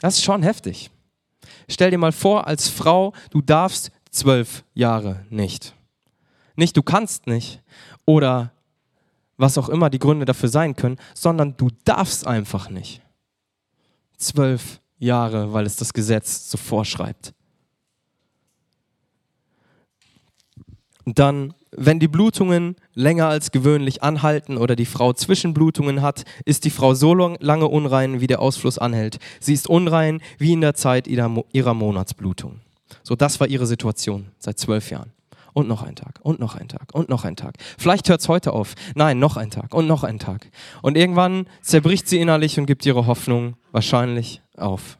Das 0.00 0.14
ist 0.14 0.24
schon 0.24 0.42
heftig. 0.42 0.90
Stell 1.68 1.90
dir 1.90 1.98
mal 1.98 2.12
vor, 2.12 2.46
als 2.46 2.68
Frau, 2.68 3.12
du 3.30 3.40
darfst 3.40 3.92
zwölf 4.10 4.64
Jahre 4.74 5.24
nicht. 5.30 5.74
Nicht 6.56 6.76
du 6.76 6.82
kannst 6.82 7.26
nicht 7.26 7.62
oder 8.04 8.52
was 9.36 9.58
auch 9.58 9.68
immer 9.68 9.90
die 9.90 9.98
Gründe 9.98 10.24
dafür 10.24 10.48
sein 10.48 10.76
können, 10.76 10.98
sondern 11.14 11.56
du 11.56 11.68
darfst 11.84 12.26
einfach 12.26 12.68
nicht. 12.68 13.00
Zwölf 14.16 14.80
Jahre, 14.98 15.52
weil 15.52 15.66
es 15.66 15.76
das 15.76 15.92
Gesetz 15.92 16.50
so 16.50 16.58
vorschreibt. 16.58 17.34
Dann, 21.04 21.54
wenn 21.74 21.98
die 21.98 22.08
Blutungen 22.08 22.76
länger 22.94 23.28
als 23.28 23.50
gewöhnlich 23.50 24.02
anhalten 24.02 24.58
oder 24.58 24.76
die 24.76 24.86
Frau 24.86 25.12
Zwischenblutungen 25.12 26.02
hat, 26.02 26.24
ist 26.44 26.64
die 26.64 26.70
Frau 26.70 26.94
so 26.94 27.14
lange 27.14 27.66
unrein, 27.66 28.20
wie 28.20 28.26
der 28.26 28.40
Ausfluss 28.40 28.78
anhält. 28.78 29.18
Sie 29.40 29.54
ist 29.54 29.68
unrein 29.68 30.20
wie 30.38 30.52
in 30.52 30.60
der 30.60 30.74
Zeit 30.74 31.06
ihrer 31.08 31.74
Monatsblutung. 31.74 32.60
So, 33.02 33.16
das 33.16 33.40
war 33.40 33.48
ihre 33.48 33.66
Situation 33.66 34.26
seit 34.38 34.58
zwölf 34.58 34.90
Jahren. 34.90 35.12
Und 35.54 35.68
noch 35.68 35.82
ein 35.82 35.96
Tag, 35.96 36.18
und 36.22 36.40
noch 36.40 36.54
ein 36.54 36.68
Tag, 36.68 36.94
und 36.94 37.10
noch 37.10 37.24
ein 37.24 37.36
Tag. 37.36 37.56
Vielleicht 37.76 38.08
hört 38.08 38.20
es 38.20 38.28
heute 38.28 38.52
auf. 38.54 38.74
Nein, 38.94 39.18
noch 39.18 39.36
ein 39.36 39.50
Tag, 39.50 39.74
und 39.74 39.86
noch 39.86 40.02
ein 40.02 40.18
Tag. 40.18 40.50
Und 40.80 40.96
irgendwann 40.96 41.46
zerbricht 41.60 42.08
sie 42.08 42.20
innerlich 42.20 42.58
und 42.58 42.64
gibt 42.64 42.86
ihre 42.86 43.06
Hoffnung 43.06 43.56
wahrscheinlich 43.70 44.40
auf. 44.56 44.98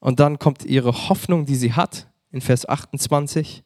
Und 0.00 0.20
dann 0.20 0.38
kommt 0.38 0.64
ihre 0.64 1.08
Hoffnung, 1.08 1.46
die 1.46 1.56
sie 1.56 1.72
hat, 1.72 2.06
in 2.30 2.40
Vers 2.40 2.68
28. 2.68 3.62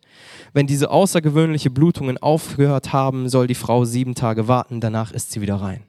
Wenn 0.53 0.67
diese 0.67 0.91
außergewöhnliche 0.91 1.71
Blutungen 1.71 2.19
aufgehört 2.19 2.93
haben, 2.93 3.29
soll 3.29 3.47
die 3.47 3.55
Frau 3.55 3.85
sieben 3.85 4.15
Tage 4.15 4.49
warten, 4.49 4.81
danach 4.81 5.13
ist 5.13 5.33
sie 5.33 5.41
wieder 5.41 5.57
rein. 5.57 5.85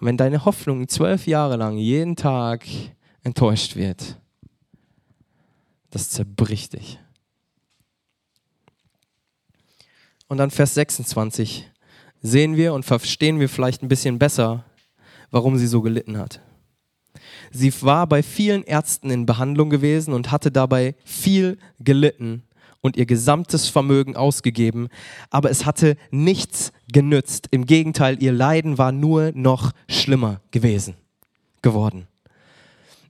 Und 0.00 0.06
wenn 0.06 0.16
deine 0.16 0.44
Hoffnung 0.44 0.88
zwölf 0.88 1.26
Jahre 1.26 1.56
lang 1.56 1.76
jeden 1.76 2.14
Tag 2.14 2.64
enttäuscht 3.22 3.74
wird, 3.74 4.18
das 5.90 6.10
zerbricht 6.10 6.74
dich. 6.74 7.00
Und 10.28 10.36
dann 10.38 10.50
Vers 10.50 10.74
26 10.74 11.68
sehen 12.20 12.56
wir 12.56 12.74
und 12.74 12.84
verstehen 12.84 13.40
wir 13.40 13.48
vielleicht 13.48 13.82
ein 13.82 13.88
bisschen 13.88 14.18
besser, 14.18 14.64
warum 15.30 15.56
sie 15.56 15.66
so 15.66 15.80
gelitten 15.80 16.18
hat. 16.18 16.40
Sie 17.50 17.72
war 17.82 18.06
bei 18.06 18.22
vielen 18.22 18.62
Ärzten 18.62 19.10
in 19.10 19.26
Behandlung 19.26 19.70
gewesen 19.70 20.14
und 20.14 20.30
hatte 20.30 20.50
dabei 20.50 20.94
viel 21.04 21.58
gelitten 21.80 22.42
und 22.80 22.96
ihr 22.96 23.06
gesamtes 23.06 23.68
Vermögen 23.68 24.16
ausgegeben, 24.16 24.88
aber 25.30 25.50
es 25.50 25.66
hatte 25.66 25.96
nichts 26.10 26.72
genützt. 26.92 27.48
Im 27.50 27.66
Gegenteil, 27.66 28.22
ihr 28.22 28.32
Leiden 28.32 28.78
war 28.78 28.92
nur 28.92 29.32
noch 29.34 29.72
schlimmer 29.88 30.40
gewesen, 30.50 30.94
geworden. 31.62 32.06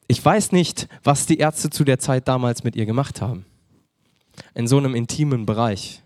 Ich 0.07 0.25
weiß 0.25 0.52
nicht, 0.52 0.88
was 1.04 1.26
die 1.26 1.37
Ärzte 1.37 1.68
zu 1.68 1.85
der 1.85 1.99
Zeit 1.99 2.28
damals 2.28 2.64
mit 2.64 2.76
ihr 2.76 2.87
gemacht 2.87 3.21
haben. 3.21 3.45
In 4.54 4.66
so 4.66 4.78
einem 4.78 4.95
intimen 4.95 5.45
Bereich. 5.45 6.02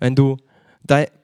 Wenn 0.00 0.16
du, 0.16 0.38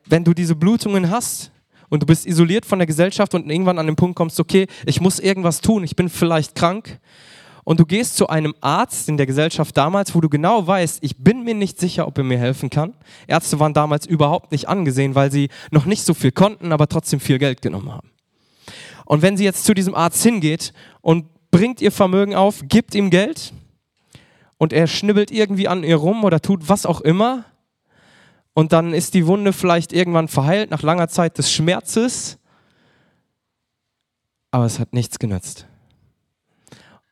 wenn 0.07 0.25
du 0.25 0.33
diese 0.33 0.55
Blutungen 0.55 1.11
hast, 1.11 1.51
und 1.89 2.03
du 2.03 2.07
bist 2.07 2.27
isoliert 2.27 2.67
von 2.67 2.79
der 2.79 2.87
Gesellschaft 2.87 3.35
und 3.35 3.51
irgendwann 3.51 3.79
an 3.79 3.87
den 3.87 3.97
Punkt 3.97 4.17
kommst, 4.17 4.39
okay, 4.41 4.67
ich 4.87 5.01
muss 5.01 5.19
irgendwas 5.19 5.61
tun, 5.61 5.85
ich 5.85 5.97
bin 5.97 6.09
vielleicht 6.09 6.55
krank. 6.55 7.01
Und 7.65 7.81
du 7.81 7.85
gehst 7.85 8.17
zu 8.17 8.29
einem 8.29 8.55
Arzt 8.63 9.11
in 9.11 9.19
der 9.19 9.27
Gesellschaft 9.27 9.77
damals, 9.77 10.15
wo 10.15 10.23
du 10.23 10.31
genau 10.31 10.67
weißt, 10.67 11.01
ich 11.03 11.19
bin 11.19 11.45
mir 11.45 11.55
nicht 11.55 11.79
sicher, 11.79 12.07
ob 12.07 12.17
er 12.17 12.25
mir 12.25 12.39
helfen 12.39 12.71
kann. 12.71 12.95
Ärzte 13.27 13.61
waren 13.61 13.75
damals 13.75 14.07
überhaupt 14.07 14.53
nicht 14.53 14.69
angesehen, 14.69 15.15
weil 15.15 15.31
sie 15.31 15.51
noch 15.71 15.85
nicht 15.85 16.03
so 16.03 16.15
viel 16.15 16.33
konnten, 16.33 16.73
aber 16.73 16.89
trotzdem 16.89 17.21
viel 17.21 17.39
Geld 17.39 17.61
genommen 17.61 17.93
haben. 17.93 18.11
Und 19.05 19.21
wenn 19.21 19.37
sie 19.37 19.45
jetzt 19.45 19.65
zu 19.65 19.75
diesem 19.75 19.95
Arzt 19.95 20.23
hingeht 20.23 20.73
und 21.03 21.27
bringt 21.51 21.83
ihr 21.83 21.93
Vermögen 21.93 22.35
auf, 22.35 22.63
gibt 22.69 22.95
ihm 22.95 23.11
Geld 23.11 23.53
und 24.57 24.73
er 24.73 24.87
schnibbelt 24.87 25.31
irgendwie 25.31 25.69
an 25.69 25.85
ihr 25.85 25.97
rum 25.97 26.25
oder 26.25 26.41
tut 26.41 26.69
was 26.69 26.87
auch 26.87 27.01
immer, 27.03 27.45
und 28.59 28.73
dann 28.73 28.93
ist 28.93 29.15
die 29.15 29.29
Wunde 29.29 29.53
vielleicht 29.53 29.93
irgendwann 29.93 30.27
verheilt 30.27 30.73
nach 30.73 30.83
langer 30.83 31.07
Zeit 31.07 31.39
des 31.39 31.53
Schmerzes, 31.53 32.39
aber 34.51 34.65
es 34.65 34.81
hat 34.81 34.93
nichts 34.93 35.21
genützt. 35.21 35.69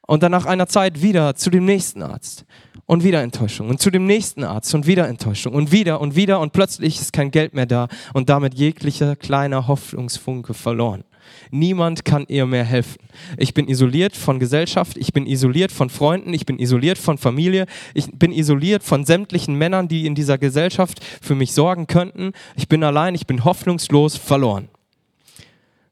Und 0.09 0.25
dann 0.25 0.33
nach 0.33 0.47
einer 0.47 0.67
Zeit 0.67 1.03
wieder 1.03 1.37
zu 1.37 1.51
dem 1.51 1.65
nächsten 1.65 2.03
Arzt 2.03 2.47
und 2.85 3.05
wieder 3.05 3.23
Enttäuschung 3.23 3.69
und 3.69 3.81
zu 3.81 3.93
dem 3.93 4.07
nächsten 4.07 4.43
Arzt 4.43 4.75
und 4.75 4.89
wieder 4.89 5.07
Enttäuschung 5.07 5.55
und 5.55 5.71
wieder 5.71 6.01
und 6.01 6.17
wieder 6.17 6.41
und 6.41 6.53
plötzlich 6.53 7.01
ist 7.01 7.13
kein 7.13 7.31
Geld 7.31 7.55
mehr 7.55 7.67
da 7.67 7.87
und 8.13 8.29
damit 8.29 8.55
jeglicher 8.55 9.15
kleiner 9.15 9.69
Hoffnungsfunke 9.69 10.53
verloren. 10.53 11.05
Niemand 11.51 12.05
kann 12.05 12.25
ihr 12.29 12.47
mehr 12.47 12.65
helfen. 12.65 12.99
Ich 13.37 13.55
bin 13.55 13.69
isoliert 13.69 14.17
von 14.17 14.39
Gesellschaft, 14.39 14.97
ich 14.97 15.13
bin 15.13 15.27
isoliert 15.27 15.73
von 15.73 15.91
Freunden, 15.91 16.35
ich 16.35 16.47
bin 16.47 16.59
isoliert 16.59 16.99
von 16.99 17.19
Familie, 17.19 17.67
ich 17.95 18.11
bin 18.13 18.33
isoliert 18.33 18.83
von 18.83 19.05
sämtlichen 19.05 19.55
Männern, 19.57 19.89
die 19.89 20.07
in 20.07 20.15
dieser 20.15 20.39
Gesellschaft 20.39 21.03
für 21.21 21.35
mich 21.35 21.53
sorgen 21.53 21.87
könnten. 21.87 22.33
Ich 22.57 22.69
bin 22.69 22.83
allein, 22.83 23.15
ich 23.15 23.27
bin 23.27 23.45
hoffnungslos 23.45 24.17
verloren. 24.17 24.69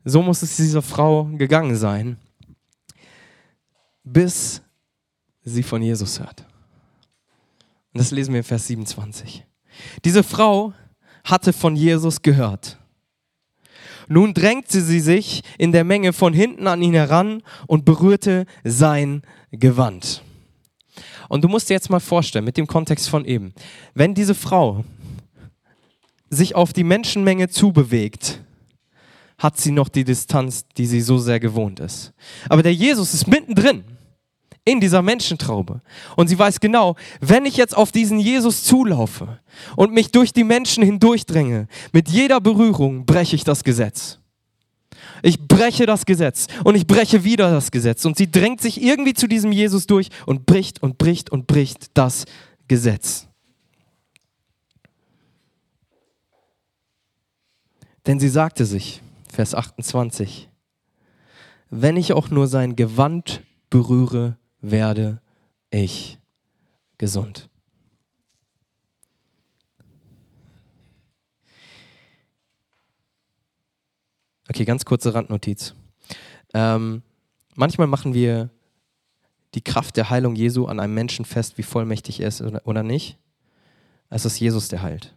So 0.04 0.22
muss 0.22 0.42
es 0.42 0.56
dieser 0.56 0.82
Frau 0.82 1.24
gegangen 1.24 1.76
sein, 1.76 2.18
bis 4.02 4.62
sie 5.42 5.62
von 5.62 5.82
Jesus 5.82 6.20
hört. 6.20 6.44
Und 7.92 8.00
das 8.00 8.10
lesen 8.10 8.32
wir 8.32 8.40
in 8.40 8.44
Vers 8.44 8.66
27. 8.66 9.46
Diese 10.04 10.22
Frau 10.22 10.74
hatte 11.24 11.52
von 11.52 11.76
Jesus 11.76 12.20
gehört 12.20 12.78
nun 14.08 14.34
drängte 14.34 14.80
sie 14.80 15.00
sich 15.00 15.42
in 15.58 15.72
der 15.72 15.84
Menge 15.84 16.12
von 16.12 16.32
hinten 16.32 16.66
an 16.66 16.82
ihn 16.82 16.94
heran 16.94 17.42
und 17.66 17.84
berührte 17.84 18.46
sein 18.64 19.22
Gewand. 19.50 20.22
Und 21.28 21.42
du 21.42 21.48
musst 21.48 21.70
dir 21.70 21.74
jetzt 21.74 21.90
mal 21.90 22.00
vorstellen, 22.00 22.44
mit 22.44 22.56
dem 22.56 22.66
Kontext 22.66 23.08
von 23.08 23.24
eben, 23.24 23.54
wenn 23.94 24.14
diese 24.14 24.34
Frau 24.34 24.84
sich 26.30 26.54
auf 26.54 26.72
die 26.72 26.84
Menschenmenge 26.84 27.48
zubewegt, 27.48 28.40
hat 29.38 29.58
sie 29.58 29.72
noch 29.72 29.88
die 29.88 30.04
Distanz, 30.04 30.66
die 30.76 30.86
sie 30.86 31.00
so 31.00 31.18
sehr 31.18 31.40
gewohnt 31.40 31.80
ist. 31.80 32.12
Aber 32.48 32.62
der 32.62 32.74
Jesus 32.74 33.14
ist 33.14 33.26
mittendrin 33.26 33.84
in 34.64 34.80
dieser 34.80 35.02
Menschentraube. 35.02 35.82
Und 36.16 36.28
sie 36.28 36.38
weiß 36.38 36.60
genau, 36.60 36.96
wenn 37.20 37.44
ich 37.44 37.56
jetzt 37.56 37.76
auf 37.76 37.92
diesen 37.92 38.18
Jesus 38.18 38.64
zulaufe 38.64 39.40
und 39.76 39.92
mich 39.92 40.10
durch 40.10 40.32
die 40.32 40.44
Menschen 40.44 40.82
hindurchdränge, 40.82 41.68
mit 41.92 42.08
jeder 42.08 42.40
Berührung 42.40 43.04
breche 43.04 43.36
ich 43.36 43.44
das 43.44 43.64
Gesetz. 43.64 44.18
Ich 45.22 45.40
breche 45.40 45.86
das 45.86 46.06
Gesetz 46.06 46.46
und 46.64 46.74
ich 46.74 46.86
breche 46.86 47.24
wieder 47.24 47.50
das 47.50 47.70
Gesetz. 47.70 48.04
Und 48.04 48.16
sie 48.16 48.30
drängt 48.30 48.60
sich 48.60 48.82
irgendwie 48.82 49.14
zu 49.14 49.26
diesem 49.26 49.52
Jesus 49.52 49.86
durch 49.86 50.08
und 50.26 50.46
bricht 50.46 50.82
und 50.82 50.98
bricht 50.98 51.30
und 51.30 51.46
bricht 51.46 51.96
das 51.96 52.24
Gesetz. 52.68 53.28
Denn 58.06 58.20
sie 58.20 58.28
sagte 58.28 58.66
sich, 58.66 59.00
Vers 59.32 59.54
28, 59.54 60.48
wenn 61.70 61.96
ich 61.96 62.12
auch 62.12 62.30
nur 62.30 62.46
sein 62.46 62.76
Gewand 62.76 63.42
berühre, 63.70 64.36
werde 64.70 65.20
ich 65.70 66.18
gesund. 66.98 67.48
Okay, 74.48 74.64
ganz 74.64 74.84
kurze 74.84 75.14
Randnotiz. 75.14 75.74
Ähm, 76.52 77.02
manchmal 77.54 77.86
machen 77.86 78.14
wir 78.14 78.50
die 79.54 79.62
Kraft 79.62 79.96
der 79.96 80.10
Heilung 80.10 80.34
Jesu 80.34 80.66
an 80.66 80.80
einem 80.80 80.94
Menschen 80.94 81.24
fest, 81.24 81.58
wie 81.58 81.62
vollmächtig 81.62 82.20
er 82.20 82.28
ist 82.28 82.40
oder 82.40 82.82
nicht. 82.82 83.18
Es 84.10 84.24
ist 84.24 84.38
Jesus, 84.38 84.68
der 84.68 84.82
heilt. 84.82 85.14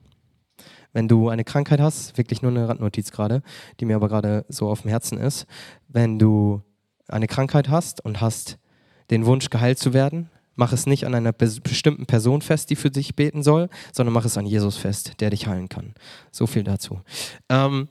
Wenn 0.94 1.08
du 1.08 1.30
eine 1.30 1.44
Krankheit 1.44 1.80
hast, 1.80 2.18
wirklich 2.18 2.42
nur 2.42 2.52
eine 2.52 2.68
Randnotiz 2.68 3.12
gerade, 3.12 3.44
die 3.80 3.86
mir 3.86 3.96
aber 3.96 4.08
gerade 4.08 4.46
so 4.50 4.70
auf 4.70 4.82
dem 4.82 4.90
Herzen 4.90 5.18
ist, 5.20 5.46
wenn 5.88 6.18
du 6.18 6.62
eine 7.08 7.28
Krankheit 7.28 7.70
hast 7.70 8.04
und 8.04 8.22
hast 8.22 8.58
den 9.10 9.26
Wunsch, 9.26 9.50
geheilt 9.50 9.80
zu 9.80 9.94
werden, 9.94 10.30
mach 10.56 10.74
es 10.74 10.86
nicht 10.86 11.06
an 11.06 11.16
einer 11.16 11.32
bestimmten 11.32 12.06
Person 12.06 12.42
fest, 12.42 12.70
die 12.70 12.76
für 12.76 12.92
dich 12.92 13.16
beten 13.16 13.44
soll, 13.44 13.70
sondern 13.94 14.14
mach 14.14 14.26
es 14.26 14.38
an 14.38 14.46
Jesus 14.46 14.78
fest, 14.78 15.14
der 15.20 15.30
dich 15.30 15.48
heilen 15.48 15.70
kann. 15.70 15.94
So 16.32 16.48
viel 16.48 16.64
dazu. 16.64 17.02
Ähm, 17.50 17.88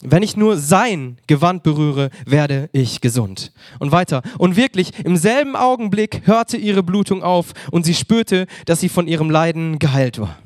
wenn 0.00 0.22
ich 0.22 0.36
nur 0.36 0.56
sein 0.56 1.18
Gewand 1.26 1.62
berühre, 1.62 2.10
werde 2.26 2.68
ich 2.72 3.00
gesund. 3.00 3.52
Und 3.78 3.90
weiter. 3.90 4.22
Und 4.38 4.56
wirklich, 4.56 4.92
im 5.04 5.16
selben 5.16 5.56
Augenblick 5.56 6.26
hörte 6.26 6.56
ihre 6.56 6.82
Blutung 6.82 7.22
auf 7.22 7.52
und 7.70 7.84
sie 7.84 7.94
spürte, 7.94 8.46
dass 8.66 8.80
sie 8.80 8.88
von 8.88 9.08
ihrem 9.08 9.30
Leiden 9.30 9.78
geheilt 9.78 10.20
war. 10.20 10.38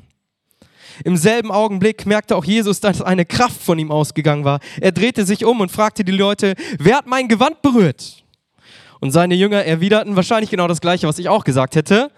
Im 1.03 1.17
selben 1.17 1.51
Augenblick 1.51 2.05
merkte 2.05 2.35
auch 2.35 2.45
Jesus, 2.45 2.79
dass 2.79 3.01
eine 3.01 3.25
Kraft 3.25 3.61
von 3.61 3.79
ihm 3.79 3.91
ausgegangen 3.91 4.43
war. 4.43 4.59
Er 4.81 4.91
drehte 4.91 5.25
sich 5.25 5.45
um 5.45 5.61
und 5.61 5.71
fragte 5.71 6.03
die 6.03 6.11
Leute, 6.11 6.55
wer 6.77 6.97
hat 6.97 7.07
mein 7.07 7.27
Gewand 7.27 7.61
berührt? 7.61 8.23
Und 8.99 9.11
seine 9.11 9.35
Jünger 9.35 9.63
erwiderten 9.63 10.15
wahrscheinlich 10.15 10.49
genau 10.49 10.67
das 10.67 10.81
Gleiche, 10.81 11.07
was 11.07 11.19
ich 11.19 11.29
auch 11.29 11.43
gesagt 11.43 11.75
hätte. 11.75 12.11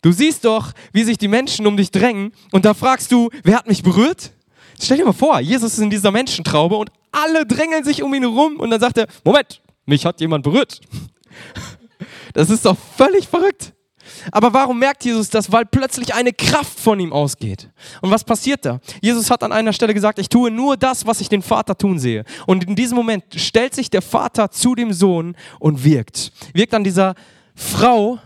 Du 0.00 0.12
siehst 0.12 0.44
doch, 0.44 0.72
wie 0.92 1.04
sich 1.04 1.18
die 1.18 1.28
Menschen 1.28 1.66
um 1.66 1.76
dich 1.76 1.90
drängen 1.90 2.32
und 2.52 2.64
da 2.64 2.74
fragst 2.74 3.10
du, 3.10 3.30
wer 3.42 3.56
hat 3.56 3.66
mich 3.66 3.82
berührt? 3.82 4.32
Stell 4.80 4.98
dir 4.98 5.04
mal 5.04 5.12
vor, 5.12 5.40
Jesus 5.40 5.72
ist 5.72 5.80
in 5.80 5.90
dieser 5.90 6.12
Menschentraube 6.12 6.76
und 6.76 6.90
alle 7.10 7.44
drängeln 7.44 7.82
sich 7.82 8.02
um 8.02 8.14
ihn 8.14 8.22
herum 8.22 8.56
und 8.56 8.70
dann 8.70 8.80
sagt 8.80 8.98
er, 8.98 9.08
Moment, 9.24 9.60
mich 9.86 10.06
hat 10.06 10.20
jemand 10.20 10.44
berührt. 10.44 10.80
Das 12.32 12.50
ist 12.50 12.64
doch 12.64 12.76
völlig 12.96 13.26
verrückt. 13.26 13.72
Aber 14.32 14.52
warum 14.52 14.78
merkt 14.78 15.04
Jesus 15.04 15.30
das? 15.30 15.50
Weil 15.52 15.66
plötzlich 15.66 16.14
eine 16.14 16.32
Kraft 16.32 16.78
von 16.78 16.98
ihm 17.00 17.12
ausgeht. 17.12 17.70
Und 18.00 18.10
was 18.10 18.24
passiert 18.24 18.64
da? 18.64 18.80
Jesus 19.00 19.30
hat 19.30 19.42
an 19.42 19.52
einer 19.52 19.72
Stelle 19.72 19.94
gesagt, 19.94 20.18
ich 20.18 20.28
tue 20.28 20.50
nur 20.50 20.76
das, 20.76 21.06
was 21.06 21.20
ich 21.20 21.28
den 21.28 21.42
Vater 21.42 21.76
tun 21.76 21.98
sehe. 21.98 22.24
Und 22.46 22.64
in 22.64 22.76
diesem 22.76 22.96
Moment 22.96 23.24
stellt 23.36 23.74
sich 23.74 23.90
der 23.90 24.02
Vater 24.02 24.50
zu 24.50 24.74
dem 24.74 24.92
Sohn 24.92 25.36
und 25.58 25.84
wirkt. 25.84 26.32
Wirkt 26.52 26.74
an 26.74 26.84
dieser 26.84 27.14
Frau, 27.54 28.18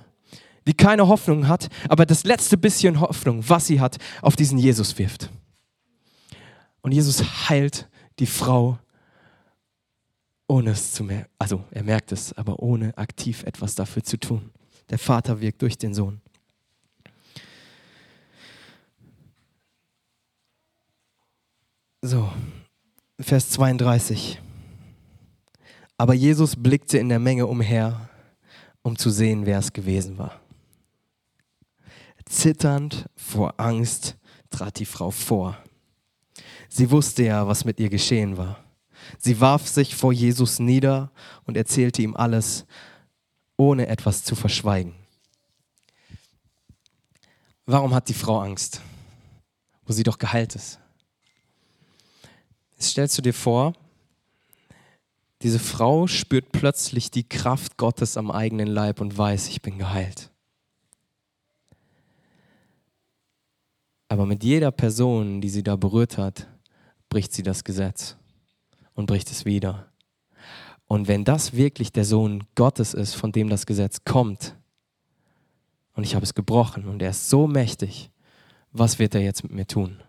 die 0.67 0.75
keine 0.75 1.09
Hoffnung 1.09 1.49
hat, 1.49 1.69
aber 1.89 2.07
das 2.07 2.25
letzte 2.25 2.57
bisschen 2.57 3.01
Hoffnung, 3.01 3.43
was 3.49 3.67
sie 3.67 3.81
hat, 3.81 3.97
auf 4.21 4.37
diesen 4.37 4.59
Jesus 4.59 4.99
wirft. 4.99 5.31
Und 6.83 6.93
Jesus 6.93 7.49
heilt 7.49 7.89
die 8.19 8.27
Frau, 8.27 8.79
ohne 10.47 10.71
es 10.71 10.93
zu 10.93 11.05
merken. 11.05 11.31
Also 11.39 11.65
er 11.71 11.83
merkt 11.83 12.13
es, 12.13 12.33
aber 12.35 12.61
ohne 12.61 12.97
aktiv 12.99 13.43
etwas 13.45 13.75
dafür 13.75 14.03
zu 14.03 14.19
tun. 14.19 14.51
Der 14.93 14.99
Vater 14.99 15.41
wirkt 15.41 15.63
durch 15.63 15.79
den 15.79 15.95
Sohn. 15.95 16.21
So, 22.03 22.31
Vers 23.19 23.49
32. 23.49 24.39
Aber 25.97 26.13
Jesus 26.13 26.57
blickte 26.57 26.99
in 26.99 27.09
der 27.09 27.21
Menge 27.21 27.47
umher, 27.47 28.11
um 28.83 28.99
zu 28.99 29.09
sehen, 29.09 29.47
wer 29.47 29.61
es 29.61 29.73
gewesen 29.73 30.19
war. 30.19 30.39
Zitternd 32.27 33.07
vor 33.17 33.55
Angst 33.57 34.19
trat 34.51 34.79
die 34.79 34.85
Frau 34.85 35.11
vor. 35.11 35.57
Sie 36.69 36.91
wusste 36.91 37.25
ja, 37.25 37.49
was 37.49 37.65
mit 37.65 37.81
ihr 37.81 37.89
geschehen 37.89 38.37
war. 38.37 38.63
Sie 39.17 39.41
warf 39.41 39.67
sich 39.69 39.97
vor 39.97 40.13
Jesus 40.13 40.59
nieder 40.59 41.11
und 41.45 41.57
erzählte 41.57 42.03
ihm 42.03 42.15
alles, 42.15 42.67
ohne 43.63 43.87
etwas 43.87 44.25
zu 44.25 44.35
verschweigen. 44.35 44.95
Warum 47.65 47.95
hat 47.95 48.09
die 48.09 48.15
Frau 48.15 48.41
Angst, 48.41 48.81
wo 49.85 49.93
sie 49.93 50.03
doch 50.03 50.19
geheilt 50.19 50.57
ist? 50.57 50.81
Jetzt 52.73 52.91
stellst 52.91 53.17
du 53.17 53.23
dir 53.23 53.33
vor, 53.33 53.75
diese 55.43 55.61
Frau 55.61 56.09
spürt 56.09 56.51
plötzlich 56.51 57.13
die 57.13 57.29
Kraft 57.29 57.77
Gottes 57.77 58.17
am 58.17 58.33
eigenen 58.33 58.67
Leib 58.67 59.01
und 59.01 59.17
weiß, 59.17 59.49
ich 59.49 59.63
bin 59.63 59.79
geheilt. 59.79 60.31
Aber 64.09 64.27
mit 64.27 64.43
jeder 64.43 64.73
Person, 64.73 65.41
die 65.41 65.49
sie 65.49 65.63
da 65.63 65.77
berührt 65.77 66.19
hat, 66.19 66.49
bricht 67.09 67.33
sie 67.33 67.45
das 67.45 67.63
Gesetz 67.63 68.17
und 68.95 69.07
bricht 69.07 69.31
es 69.31 69.45
wieder. 69.45 69.92
Und 70.93 71.09
wenn 71.09 71.25
das 71.25 71.55
wirklich 71.55 71.91
der 71.91 72.05
Sohn 72.05 72.45
Gottes 72.55 72.93
ist, 72.93 73.15
von 73.15 73.33
dem 73.33 73.49
das 73.49 73.65
Gesetz 73.65 74.05
kommt, 74.05 74.55
und 75.95 76.05
ich 76.05 76.15
habe 76.15 76.23
es 76.23 76.35
gebrochen 76.35 76.85
und 76.85 77.01
er 77.01 77.09
ist 77.09 77.31
so 77.31 77.47
mächtig, 77.47 78.11
was 78.73 78.99
wird 78.99 79.15
er 79.15 79.23
jetzt 79.23 79.43
mit 79.43 79.53
mir 79.53 79.67
tun? 79.67 80.03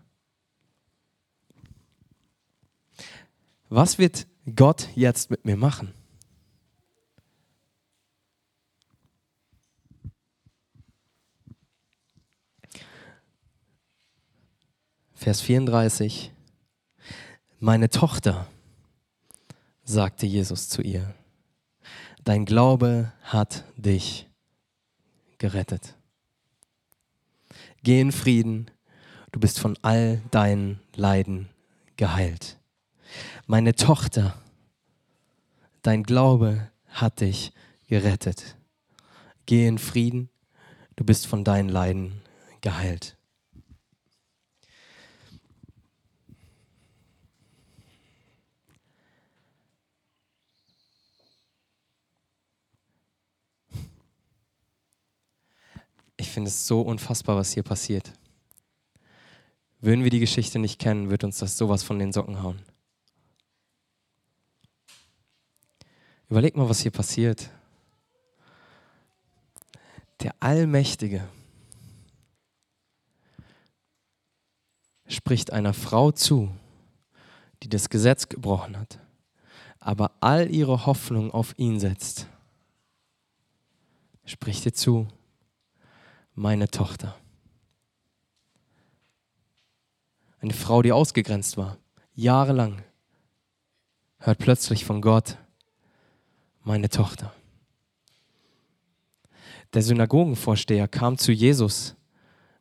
Was 3.70 3.96
wird 3.96 4.26
Gott 4.54 4.90
jetzt 4.94 5.30
mit 5.30 5.46
mir 5.46 5.56
machen? 5.56 5.94
Vers 15.14 15.40
34. 15.40 16.30
Meine 17.58 17.88
Tochter, 17.88 18.46
sagte 19.84 20.26
Jesus 20.26 20.68
zu 20.68 20.82
ihr, 20.82 21.14
dein 22.24 22.44
Glaube 22.44 23.12
hat 23.22 23.64
dich 23.76 24.28
gerettet. 25.38 25.94
Geh 27.82 28.00
in 28.00 28.12
Frieden, 28.12 28.70
du 29.30 29.38
bist 29.38 29.60
von 29.60 29.76
all 29.82 30.22
deinen 30.30 30.80
Leiden 30.96 31.50
geheilt. 31.96 32.58
Meine 33.46 33.74
Tochter, 33.74 34.34
dein 35.82 36.02
Glaube 36.02 36.70
hat 36.88 37.20
dich 37.20 37.52
gerettet. 37.88 38.56
Geh 39.46 39.66
in 39.66 39.78
Frieden, 39.78 40.30
du 40.96 41.04
bist 41.04 41.26
von 41.26 41.44
deinen 41.44 41.68
Leiden 41.68 42.22
geheilt. 42.62 43.16
Ich 56.24 56.30
finde 56.30 56.48
es 56.48 56.66
so 56.66 56.80
unfassbar, 56.80 57.36
was 57.36 57.52
hier 57.52 57.62
passiert. 57.62 58.10
Würden 59.80 60.04
wir 60.04 60.10
die 60.10 60.20
Geschichte 60.20 60.58
nicht 60.58 60.78
kennen, 60.78 61.10
wird 61.10 61.22
uns 61.22 61.36
das 61.38 61.58
sowas 61.58 61.82
von 61.82 61.98
den 61.98 62.14
Socken 62.14 62.42
hauen. 62.42 62.62
Überleg 66.30 66.56
mal, 66.56 66.66
was 66.66 66.80
hier 66.80 66.92
passiert. 66.92 67.50
Der 70.20 70.34
Allmächtige 70.40 71.28
spricht 75.06 75.52
einer 75.52 75.74
Frau 75.74 76.10
zu, 76.10 76.50
die 77.62 77.68
das 77.68 77.90
Gesetz 77.90 78.30
gebrochen 78.30 78.78
hat, 78.78 78.98
aber 79.78 80.12
all 80.20 80.50
ihre 80.50 80.86
Hoffnung 80.86 81.30
auf 81.32 81.52
ihn 81.58 81.78
setzt. 81.78 82.28
Spricht 84.24 84.64
ihr 84.64 84.72
zu, 84.72 85.06
meine 86.34 86.68
Tochter. 86.68 87.16
Eine 90.40 90.52
Frau, 90.52 90.82
die 90.82 90.92
ausgegrenzt 90.92 91.56
war, 91.56 91.78
jahrelang, 92.14 92.82
hört 94.18 94.38
plötzlich 94.38 94.84
von 94.84 95.00
Gott, 95.00 95.38
meine 96.62 96.88
Tochter. 96.88 97.32
Der 99.72 99.82
Synagogenvorsteher 99.82 100.88
kam 100.88 101.18
zu 101.18 101.32
Jesus, 101.32 101.96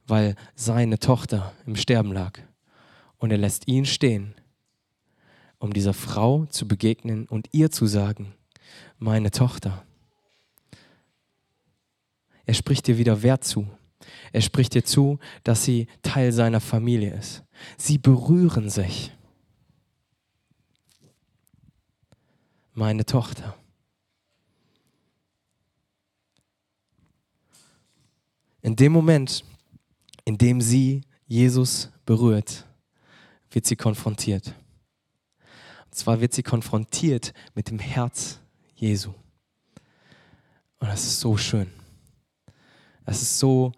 weil 0.06 0.36
seine 0.56 1.00
Tochter 1.00 1.54
im 1.66 1.76
Sterben 1.76 2.12
lag. 2.12 2.40
Und 3.18 3.32
er 3.32 3.38
lässt 3.38 3.68
ihn 3.68 3.86
stehen, 3.86 4.36
um 5.60 5.74
dieser 5.74 5.94
Frau 5.94 6.46
zu 6.46 6.68
begegnen 6.68 7.28
und 7.28 7.50
ihr 7.54 7.72
zu 7.72 7.86
sagen, 7.86 8.34
meine 8.98 9.32
Tochter. 9.32 9.86
Er 12.46 12.54
spricht 12.54 12.88
dir 12.88 12.98
wieder 12.98 13.24
Wert 13.24 13.44
zu. 13.44 13.68
Er 14.32 14.42
spricht 14.42 14.74
dir 14.74 14.84
zu, 14.84 15.20
dass 15.44 15.64
sie 15.64 15.88
Teil 16.02 16.32
seiner 16.32 16.60
Familie 16.60 17.14
ist. 17.14 17.44
Sie 17.78 17.98
berühren 17.98 18.70
sich. 18.70 19.12
Meine 22.74 23.06
Tochter. 23.06 23.56
In 28.62 28.76
dem 28.76 28.92
Moment, 28.92 29.44
in 30.26 30.38
dem 30.38 30.62
sie 30.62 31.02
Jesus 31.28 31.90
berührt, 32.06 32.66
wird 33.52 33.66
sie 33.66 33.76
konfrontiert. 33.76 34.56
Und 35.86 35.96
zwar 35.96 36.22
wird 36.22 36.34
sie 36.34 36.44
konfrontiert 36.44 37.34
mit 37.54 37.70
dem 37.70 37.78
Herz 37.78 38.40
Jesu. 38.76 39.14
Und 40.80 40.88
das 40.88 41.04
ist 41.04 41.20
so 41.20 41.38
schön. 41.38 41.70
Das 43.06 43.22
ist 43.22 43.40
so, 43.40 43.72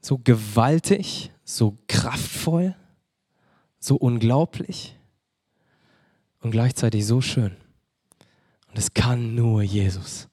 so 0.00 0.18
gewaltig, 0.18 1.32
so 1.44 1.76
kraftvoll, 1.88 2.76
so 3.78 3.96
unglaublich 3.96 4.96
und 6.40 6.50
gleichzeitig 6.50 7.06
so 7.06 7.20
schön. 7.20 7.56
Und 8.68 8.78
es 8.78 8.94
kann 8.94 9.34
nur 9.34 9.62
Jesus. 9.62 10.28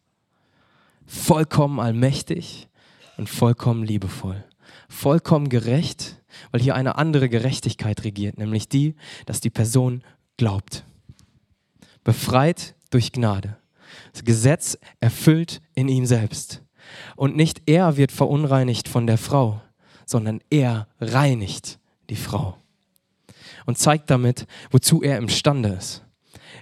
Vollkommen 1.05 1.79
allmächtig 1.79 2.69
und 3.17 3.29
vollkommen 3.29 3.83
liebevoll. 3.83 4.43
Vollkommen 4.89 5.49
gerecht, 5.49 6.21
weil 6.51 6.61
hier 6.61 6.75
eine 6.75 6.95
andere 6.95 7.29
Gerechtigkeit 7.29 8.03
regiert, 8.03 8.37
nämlich 8.37 8.67
die, 8.69 8.95
dass 9.25 9.41
die 9.41 9.49
Person 9.49 10.03
glaubt. 10.37 10.85
Befreit 12.03 12.75
durch 12.89 13.11
Gnade. 13.11 13.57
Das 14.13 14.23
Gesetz 14.23 14.77
erfüllt 14.99 15.61
in 15.75 15.87
ihm 15.87 16.05
selbst. 16.05 16.63
Und 17.15 17.35
nicht 17.35 17.63
er 17.65 17.97
wird 17.97 18.11
verunreinigt 18.11 18.87
von 18.87 19.07
der 19.07 19.17
Frau, 19.17 19.61
sondern 20.05 20.41
er 20.49 20.87
reinigt 20.99 21.79
die 22.09 22.15
Frau 22.15 22.57
und 23.65 23.77
zeigt 23.77 24.09
damit, 24.09 24.45
wozu 24.69 25.01
er 25.01 25.17
imstande 25.17 25.69
ist. 25.69 26.03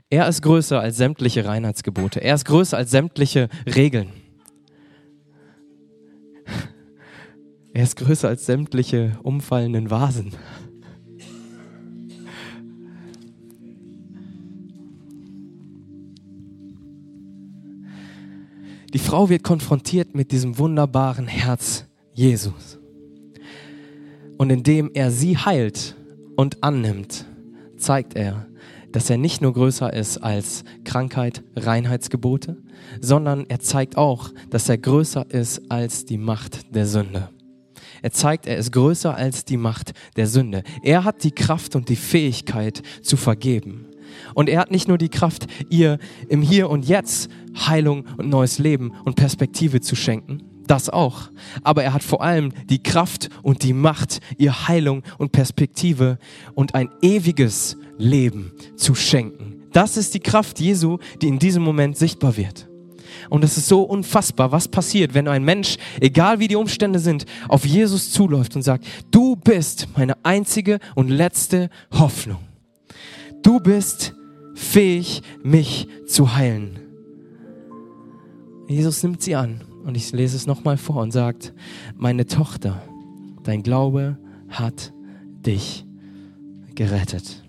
Er 0.10 0.28
ist 0.28 0.42
größer 0.42 0.80
als 0.80 0.98
sämtliche 0.98 1.46
Reinheitsgebote. 1.46 2.20
Er 2.20 2.36
ist 2.36 2.46
größer 2.46 2.78
als 2.78 2.92
sämtliche 2.92 3.50
Regeln. 3.66 4.10
Er 7.72 7.84
ist 7.84 7.98
größer 7.98 8.28
als 8.28 8.48
sämtliche 8.48 9.20
umfallenden 9.22 9.92
Vasen. 9.92 10.34
Die 18.94 19.00
Frau 19.00 19.30
wird 19.30 19.44
konfrontiert 19.44 20.16
mit 20.16 20.32
diesem 20.32 20.58
wunderbaren 20.58 21.28
Herz 21.28 21.86
Jesus. 22.14 22.80
Und 24.38 24.50
indem 24.50 24.90
er 24.94 25.12
sie 25.12 25.38
heilt 25.38 25.96
und 26.36 26.64
annimmt, 26.64 27.26
zeigt 27.78 28.16
er, 28.16 28.48
dass 28.92 29.10
er 29.10 29.18
nicht 29.18 29.42
nur 29.42 29.54
größer 29.54 29.94
ist 29.94 30.18
als 30.18 30.64
Krankheit, 30.86 31.44
Reinheitsgebote, 31.56 32.58
sondern 33.00 33.46
er 33.48 33.60
zeigt 33.60 33.98
auch, 33.98 34.32
dass 34.50 34.70
er 34.70 34.80
größer 34.80 35.30
ist 35.30 35.70
als 35.70 36.06
die 36.06 36.18
Macht 36.18 36.74
der 36.74 36.88
Sünde. 36.88 37.30
Er 38.02 38.12
zeigt, 38.12 38.48
er 38.48 38.58
ist 38.58 38.72
größer 38.72 39.14
als 39.14 39.46
die 39.46 39.58
Macht 39.58 39.92
der 40.16 40.26
Sünde. 40.26 40.64
Er 40.84 41.04
hat 41.04 41.24
die 41.24 41.32
Kraft 41.32 41.76
und 41.76 41.90
die 41.90 41.96
Fähigkeit 41.96 42.82
zu 43.02 43.18
vergeben. 43.18 43.89
Und 44.34 44.50
er 44.50 44.60
hat 44.60 44.72
nicht 44.72 44.88
nur 44.88 44.98
die 44.98 45.10
Kraft, 45.10 45.48
ihr 45.70 45.98
im 46.28 46.42
Hier 46.42 46.70
und 46.70 46.88
Jetzt 46.88 47.30
Heilung 47.56 48.06
und 48.18 48.30
neues 48.30 48.60
Leben 48.60 48.94
und 49.06 49.16
Perspektive 49.16 49.82
zu 49.82 49.96
schenken, 49.96 50.44
das 50.68 50.90
auch. 50.90 51.30
Aber 51.64 51.84
er 51.84 51.94
hat 51.94 52.04
vor 52.04 52.22
allem 52.22 52.52
die 52.70 52.82
Kraft 52.84 53.30
und 53.42 53.64
die 53.64 53.74
Macht, 53.74 54.20
ihr 54.38 54.68
Heilung 54.68 55.04
und 55.18 55.32
Perspektive 55.32 56.20
und 56.54 56.76
ein 56.76 56.90
ewiges 57.02 57.78
Leben 57.98 58.54
zu 58.76 58.96
schenken. 58.96 59.64
Das 59.74 59.98
ist 59.98 60.14
die 60.14 60.20
Kraft 60.20 60.60
Jesu, 60.60 60.98
die 61.22 61.28
in 61.28 61.40
diesem 61.40 61.64
Moment 61.64 61.98
sichtbar 61.98 62.38
wird. 62.38 62.70
Und 63.30 63.44
es 63.44 63.58
ist 63.58 63.68
so 63.68 63.84
unfassbar, 63.84 64.52
was 64.52 64.68
passiert, 64.68 65.14
wenn 65.14 65.28
ein 65.28 65.44
Mensch, 65.44 65.78
egal 66.00 66.40
wie 66.40 66.48
die 66.48 66.56
Umstände 66.56 67.00
sind, 67.00 67.26
auf 67.48 67.66
Jesus 67.66 68.12
zuläuft 68.12 68.56
und 68.56 68.62
sagt, 68.62 68.86
du 69.12 69.36
bist 69.36 69.88
meine 69.96 70.14
einzige 70.24 70.80
und 70.96 71.10
letzte 71.10 71.70
Hoffnung. 71.92 72.49
Du 73.44 73.60
bist 73.60 74.16
fähig, 74.54 75.22
mich 75.44 75.88
zu 76.06 76.36
heilen. 76.36 76.80
Jesus 78.68 79.02
nimmt 79.02 79.22
sie 79.22 79.36
an 79.36 79.62
und 79.86 79.96
ich 79.96 80.12
lese 80.12 80.36
es 80.36 80.46
nochmal 80.46 80.78
vor 80.78 81.02
und 81.02 81.12
sagt, 81.12 81.54
meine 81.96 82.28
Tochter, 82.28 82.82
dein 83.44 83.64
Glaube 83.64 84.18
hat 84.50 84.94
dich 85.46 85.86
gerettet. 86.76 87.44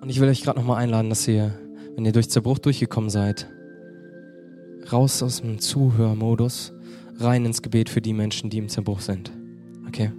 Und 0.00 0.10
ich 0.10 0.20
will 0.20 0.28
euch 0.28 0.42
gerade 0.42 0.58
nochmal 0.58 0.82
einladen, 0.82 1.08
dass 1.08 1.26
ihr, 1.26 1.58
wenn 1.96 2.04
ihr 2.04 2.12
durch 2.12 2.28
Zerbruch 2.28 2.58
durchgekommen 2.58 3.08
seid, 3.08 3.48
raus 4.92 5.22
aus 5.22 5.40
dem 5.40 5.58
Zuhörmodus, 5.58 6.72
rein 7.18 7.46
ins 7.46 7.62
Gebet 7.62 7.88
für 7.88 8.02
die 8.02 8.12
Menschen, 8.12 8.50
die 8.50 8.58
im 8.58 8.68
Zerbruch 8.68 9.00
sind. 9.00 9.32
Okay? 9.88 10.12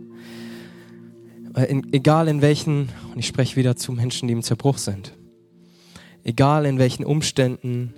In, 1.56 1.94
egal 1.94 2.28
in 2.28 2.42
welchen, 2.42 2.90
und 3.14 3.18
ich 3.20 3.28
spreche 3.28 3.56
wieder 3.56 3.78
zu 3.78 3.94
Menschen, 3.94 4.28
die 4.28 4.34
im 4.34 4.44
Zerbruch 4.44 4.78
sind, 4.78 5.18
egal 6.26 6.66
in 6.66 6.80
welchen 6.80 7.06
Umständen 7.06 7.94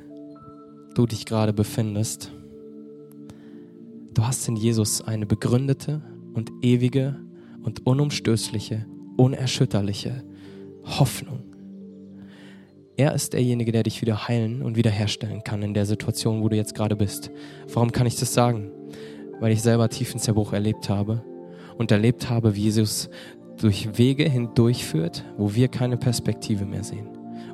du 0.93 1.07
dich 1.07 1.25
gerade 1.25 1.53
befindest, 1.53 2.31
du 4.13 4.27
hast 4.27 4.47
in 4.47 4.55
Jesus 4.55 5.01
eine 5.01 5.25
begründete 5.25 6.03
und 6.33 6.51
ewige 6.61 7.19
und 7.63 7.87
unumstößliche, 7.87 8.85
unerschütterliche 9.17 10.23
Hoffnung. 10.85 11.43
Er 12.95 13.13
ist 13.13 13.33
derjenige, 13.33 13.71
der 13.71 13.83
dich 13.83 14.01
wieder 14.01 14.27
heilen 14.27 14.61
und 14.61 14.75
wiederherstellen 14.75 15.43
kann 15.43 15.63
in 15.63 15.73
der 15.73 15.87
Situation, 15.87 16.43
wo 16.43 16.49
du 16.49 16.55
jetzt 16.55 16.75
gerade 16.75 16.95
bist. 16.95 17.31
Warum 17.73 17.91
kann 17.91 18.05
ich 18.05 18.17
das 18.17 18.33
sagen? 18.33 18.71
Weil 19.39 19.51
ich 19.51 19.63
selber 19.63 19.89
tiefen 19.89 20.19
Zerbruch 20.19 20.53
erlebt 20.53 20.89
habe 20.89 21.23
und 21.77 21.91
erlebt 21.91 22.29
habe, 22.29 22.55
wie 22.55 22.61
Jesus 22.61 23.09
durch 23.57 23.97
Wege 23.97 24.29
hindurchführt, 24.29 25.23
wo 25.37 25.53
wir 25.53 25.67
keine 25.67 25.97
Perspektive 25.97 26.65
mehr 26.65 26.83
sehen. 26.83 27.07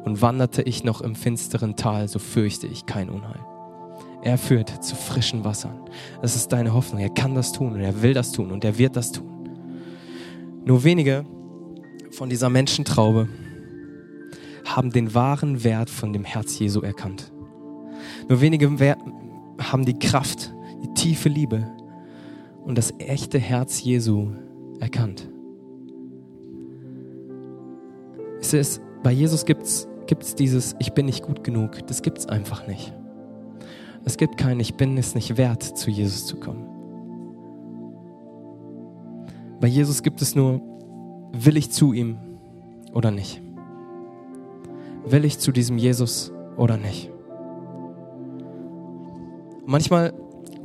Und 0.04 0.22
wanderte 0.22 0.62
ich 0.62 0.84
noch 0.84 1.02
im 1.02 1.16
finsteren 1.16 1.76
Tal, 1.76 2.08
so 2.08 2.20
fürchte 2.20 2.68
ich 2.68 2.86
kein 2.86 3.10
Unheil. 3.10 3.39
Er 4.22 4.38
führt 4.38 4.84
zu 4.84 4.96
frischen 4.96 5.44
Wassern. 5.44 5.80
Das 6.22 6.36
ist 6.36 6.50
deine 6.50 6.74
Hoffnung. 6.74 7.02
Er 7.02 7.10
kann 7.10 7.36
das 7.36 7.52
tun 7.52 7.74
und 7.74 7.82
er 7.82 8.02
will 8.02 8.13
das 8.13 8.32
tun 8.32 8.52
und 8.52 8.63
er 8.63 8.78
wird 8.78 8.96
das 8.96 9.12
tun. 9.12 9.30
Nur 10.66 10.84
wenige 10.84 11.26
von 12.12 12.30
dieser 12.30 12.50
Menschentraube 12.50 13.28
haben 14.66 14.92
den 14.92 15.13
wahren 15.13 15.63
Wert 15.63 15.89
von 15.89 16.13
dem 16.13 16.24
Herz 16.24 16.58
Jesu 16.58 16.82
erkannt. 16.82 17.34
Nur 18.30 18.39
wenige 18.39 18.98
haben 19.60 19.86
die 19.86 20.00
Kraft, 20.00 20.54
die 20.82 20.94
tiefe 20.94 21.28
Liebe 21.28 21.70
und 22.63 22.78
das 22.78 22.94
echte 23.00 23.39
Herz 23.39 23.84
Jesu 23.84 24.32
erkannt. 24.80 25.33
Es 28.54 28.78
ist, 28.78 28.82
bei 29.02 29.12
Jesus 29.12 29.46
gibt 29.46 29.63
es 29.63 29.88
dieses 30.36 30.76
Ich 30.80 30.94
bin 30.94 31.06
nicht 31.06 31.24
gut 31.24 31.44
genug. 31.44 31.86
Das 31.88 32.02
gibt 32.02 32.20
es 32.20 32.28
einfach 32.28 32.68
nicht. 32.68 32.94
Es 34.06 34.18
gibt 34.18 34.38
kein 34.38 34.60
Ich 34.60 34.76
bin 34.76 34.98
es 34.98 35.16
nicht 35.16 35.38
wert, 35.38 35.63
zu 35.63 35.89
Jesus 35.89 36.26
zu 36.26 36.38
kommen. 36.38 36.68
Bei 39.60 39.68
Jesus 39.68 40.04
gibt 40.04 40.22
es 40.22 40.36
nur, 40.36 40.62
will 41.32 41.58
ich 41.58 41.72
zu 41.72 41.94
ihm 41.94 42.18
oder 42.94 43.12
nicht? 43.12 43.42
will 45.06 45.26
ich 45.26 45.39
zu 45.39 45.52
diesem 45.52 45.78
Jesus 45.78 46.32
oder 46.58 46.78
nicht? 46.78 47.12
Manchmal 49.66 50.13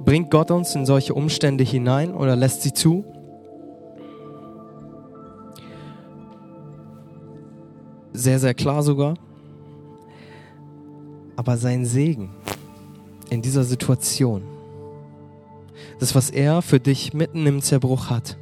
bringt 0.05 0.31
Gott 0.31 0.51
uns 0.51 0.75
in 0.75 0.87
solche 0.87 1.15
Umstände 1.15 1.65
hinein 1.65 2.15
oder 2.15 2.37
lässt 2.37 2.63
sie 2.63 2.73
zu. 2.73 3.05
Sehr, 8.19 8.41
sehr 8.41 8.53
klar 8.53 8.83
sogar. 8.83 9.15
Aber 11.37 11.57
sein 11.57 11.87
Segen 11.87 12.31
in 13.31 13.43
dieser 13.43 13.63
Situation, 13.63 14.43
das, 16.01 16.17
was 16.17 16.29
er 16.29 16.61
für 16.61 16.81
dich 16.81 17.15
mitten 17.15 17.47
im 17.47 17.63
Zerbruch 17.63 18.11
hat, 18.11 18.37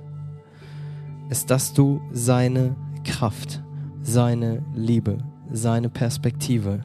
ist, 1.28 1.50
dass 1.50 1.74
du 1.74 2.00
seine 2.10 2.74
Kraft, 3.04 3.62
seine 4.00 4.64
Liebe, 4.74 5.18
seine 5.52 5.90
Perspektive 5.90 6.82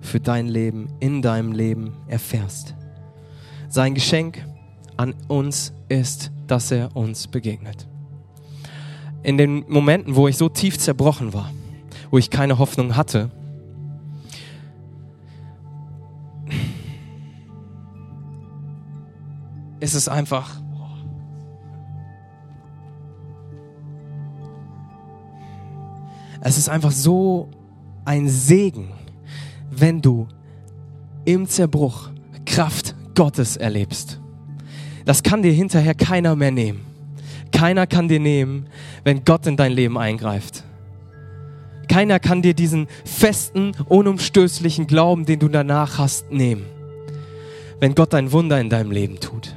für 0.00 0.18
dein 0.18 0.48
Leben, 0.48 0.88
in 1.00 1.20
deinem 1.20 1.52
Leben 1.52 1.92
erfährst. 2.06 2.74
Sein 3.68 3.92
Geschenk 3.92 4.42
an 4.96 5.12
uns 5.28 5.74
ist, 5.90 6.30
dass 6.46 6.70
er 6.70 6.96
uns 6.96 7.26
begegnet. 7.26 7.86
In 9.22 9.36
den 9.36 9.68
Momenten, 9.68 10.16
wo 10.16 10.26
ich 10.26 10.38
so 10.38 10.48
tief 10.48 10.78
zerbrochen 10.78 11.34
war, 11.34 11.52
wo 12.10 12.18
ich 12.18 12.30
keine 12.30 12.58
Hoffnung 12.58 12.96
hatte, 12.96 13.30
ist 19.80 19.94
es 19.94 20.08
einfach 20.08 20.60
es 26.40 26.56
ist 26.56 26.68
einfach 26.68 26.92
so 26.92 27.48
ein 28.04 28.28
Segen, 28.28 28.90
wenn 29.70 30.00
du 30.00 30.28
im 31.24 31.46
Zerbruch 31.46 32.10
Kraft 32.46 32.94
Gottes 33.14 33.56
erlebst. 33.56 34.20
Das 35.04 35.22
kann 35.22 35.42
dir 35.42 35.52
hinterher 35.52 35.94
keiner 35.94 36.36
mehr 36.36 36.50
nehmen. 36.50 36.80
Keiner 37.52 37.86
kann 37.86 38.08
dir 38.08 38.20
nehmen, 38.20 38.66
wenn 39.04 39.24
Gott 39.24 39.46
in 39.46 39.56
dein 39.56 39.72
Leben 39.72 39.98
eingreift. 39.98 40.64
Keiner 41.88 42.20
kann 42.20 42.42
dir 42.42 42.54
diesen 42.54 42.86
festen, 43.04 43.72
unumstößlichen 43.88 44.86
Glauben, 44.86 45.24
den 45.24 45.38
du 45.38 45.48
danach 45.48 45.98
hast, 45.98 46.30
nehmen, 46.30 46.66
wenn 47.80 47.94
Gott 47.94 48.14
ein 48.14 48.30
Wunder 48.32 48.60
in 48.60 48.68
deinem 48.68 48.90
Leben 48.90 49.20
tut. 49.20 49.54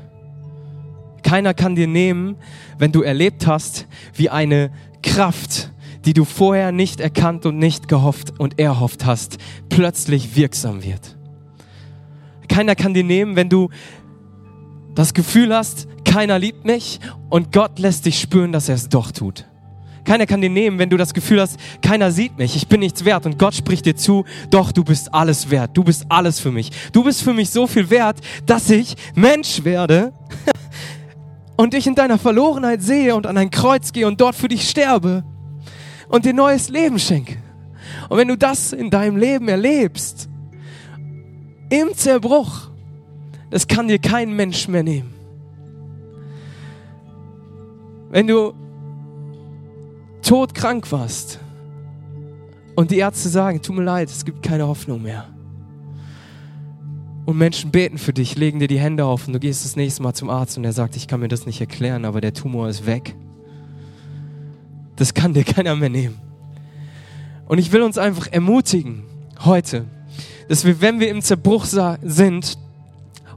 Keiner 1.24 1.54
kann 1.54 1.76
dir 1.76 1.88
nehmen, 1.88 2.38
wenn 2.78 2.91
du 2.91 3.02
erlebt 3.04 3.48
hast, 3.48 3.86
wie 4.15 4.30
eine 4.30 4.72
Kraft, 5.04 5.72
die 6.06 6.13
du 6.13 6.26
vorher 6.26 6.72
nicht 6.72 7.00
erkannt 7.00 7.46
und 7.46 7.58
nicht 7.58 7.88
gehofft 7.88 8.39
und 8.39 8.60
erhofft 8.60 9.06
hast, 9.06 9.38
plötzlich 9.70 10.36
wirksam 10.36 10.84
wird. 10.84 11.15
Keiner 12.48 12.76
kann 12.76 12.94
dir 12.94 13.04
nehmen, 13.04 13.36
wenn 13.36 13.50
du 13.50 13.70
das 14.96 15.13
Gefühl 15.13 15.56
hast, 15.56 15.88
keiner 16.04 16.39
liebt 16.39 16.65
mich 16.65 17.00
und 17.30 17.54
Gott 17.54 17.80
lässt 17.80 18.06
dich 18.06 18.20
spüren, 18.20 18.52
dass 18.52 18.67
er 18.67 18.76
es 18.76 18.89
doch 18.89 19.12
tut. 19.12 19.46
Keiner 20.04 20.26
kann 20.26 20.42
dir 20.42 20.50
nehmen, 20.50 20.80
wenn 20.80 20.90
du 20.90 20.98
das 20.98 21.14
Gefühl 21.14 21.42
hast, 21.42 21.60
keiner 21.82 22.12
sieht 22.12 22.38
mich, 22.38 22.56
ich 22.56 22.68
bin 22.68 22.80
nichts 22.80 23.06
wert 23.06 23.26
und 23.26 23.38
Gott 23.38 23.54
spricht 23.54 23.86
dir 23.86 23.96
zu, 23.96 24.26
doch 24.50 24.72
du 24.72 24.84
bist 24.84 25.14
alles 25.14 25.50
wert, 25.50 25.72
du 25.76 25.84
bist 25.84 26.06
alles 26.10 26.40
für 26.40 26.52
mich. 26.52 26.72
Du 26.92 27.04
bist 27.04 27.22
für 27.22 27.34
mich 27.34 27.50
so 27.50 27.68
viel 27.68 27.90
wert, 27.90 28.18
dass 28.46 28.70
ich 28.70 28.96
Mensch 29.14 29.64
werde 29.64 30.14
und 31.58 31.74
dich 31.74 31.86
in 31.86 31.96
deiner 31.96 32.18
Verlorenheit 32.18 32.82
sehe 32.82 33.16
und 33.16 33.28
an 33.28 33.38
ein 33.38 33.52
Kreuz 33.52 33.92
gehe 33.94 34.08
und 34.08 34.20
dort 34.20 34.36
für 34.36 34.48
dich 34.48 34.68
sterbe 34.70 35.24
und 36.10 36.26
dir 36.26 36.34
neues 36.34 36.70
Leben 36.70 37.00
schenke. 37.00 37.38
Und 38.10 38.18
wenn 38.18 38.28
du 38.28 38.38
das 38.38 38.74
in 38.74 38.90
deinem 38.90 39.18
Leben 39.18 39.48
erlebst, 39.48 40.28
im 41.70 41.96
Zerbruch, 41.96 42.70
das 43.50 43.68
kann 43.68 43.88
dir 43.88 44.00
kein 44.00 44.34
Mensch 44.34 44.68
mehr 44.68 44.84
nehmen. 44.84 45.14
Wenn 48.10 48.28
du 48.28 48.54
todkrank 50.22 50.92
warst 50.92 51.40
und 52.76 52.92
die 52.92 52.98
Ärzte 52.98 53.30
sagen, 53.30 53.62
tut 53.62 53.76
mir 53.76 53.84
leid, 53.84 54.10
es 54.10 54.26
gibt 54.26 54.44
keine 54.44 54.68
Hoffnung 54.68 55.02
mehr. 55.02 55.28
Und 57.26 57.38
Menschen 57.38 57.72
beten 57.72 57.98
für 57.98 58.14
dich, 58.14 58.36
legen 58.36 58.60
dir 58.60 58.68
die 58.68 58.80
Hände 58.80 59.06
auf 59.06 59.28
und 59.28 59.34
du 59.34 59.40
gehst 59.40 59.64
das 59.64 59.76
nächste 59.76 60.02
Mal 60.02 60.14
zum 60.14 60.30
Arzt 60.30 60.58
und 60.58 60.64
er 60.64 60.74
sagt, 60.74 60.96
ich 60.96 61.08
kann 61.08 61.20
mir 61.20 61.28
das 61.28 61.46
nicht 61.46 61.62
erklären, 61.62 62.06
aber 62.06 62.20
der 62.20 62.34
Tumor 62.34 62.68
ist 62.68 62.86
weg. 62.86 63.16
Das 64.96 65.14
kann 65.14 65.34
dir 65.34 65.44
keiner 65.44 65.76
mehr 65.76 65.90
nehmen. 65.90 66.20
Und 67.48 67.58
ich 67.58 67.72
will 67.72 67.82
uns 67.82 67.98
einfach 67.98 68.28
ermutigen 68.28 69.04
heute, 69.44 69.86
dass 70.48 70.66
wir, 70.66 70.82
wenn 70.82 71.00
wir 71.00 71.10
im 71.10 71.22
Zerbruch 71.22 71.66
sind, 71.66 72.58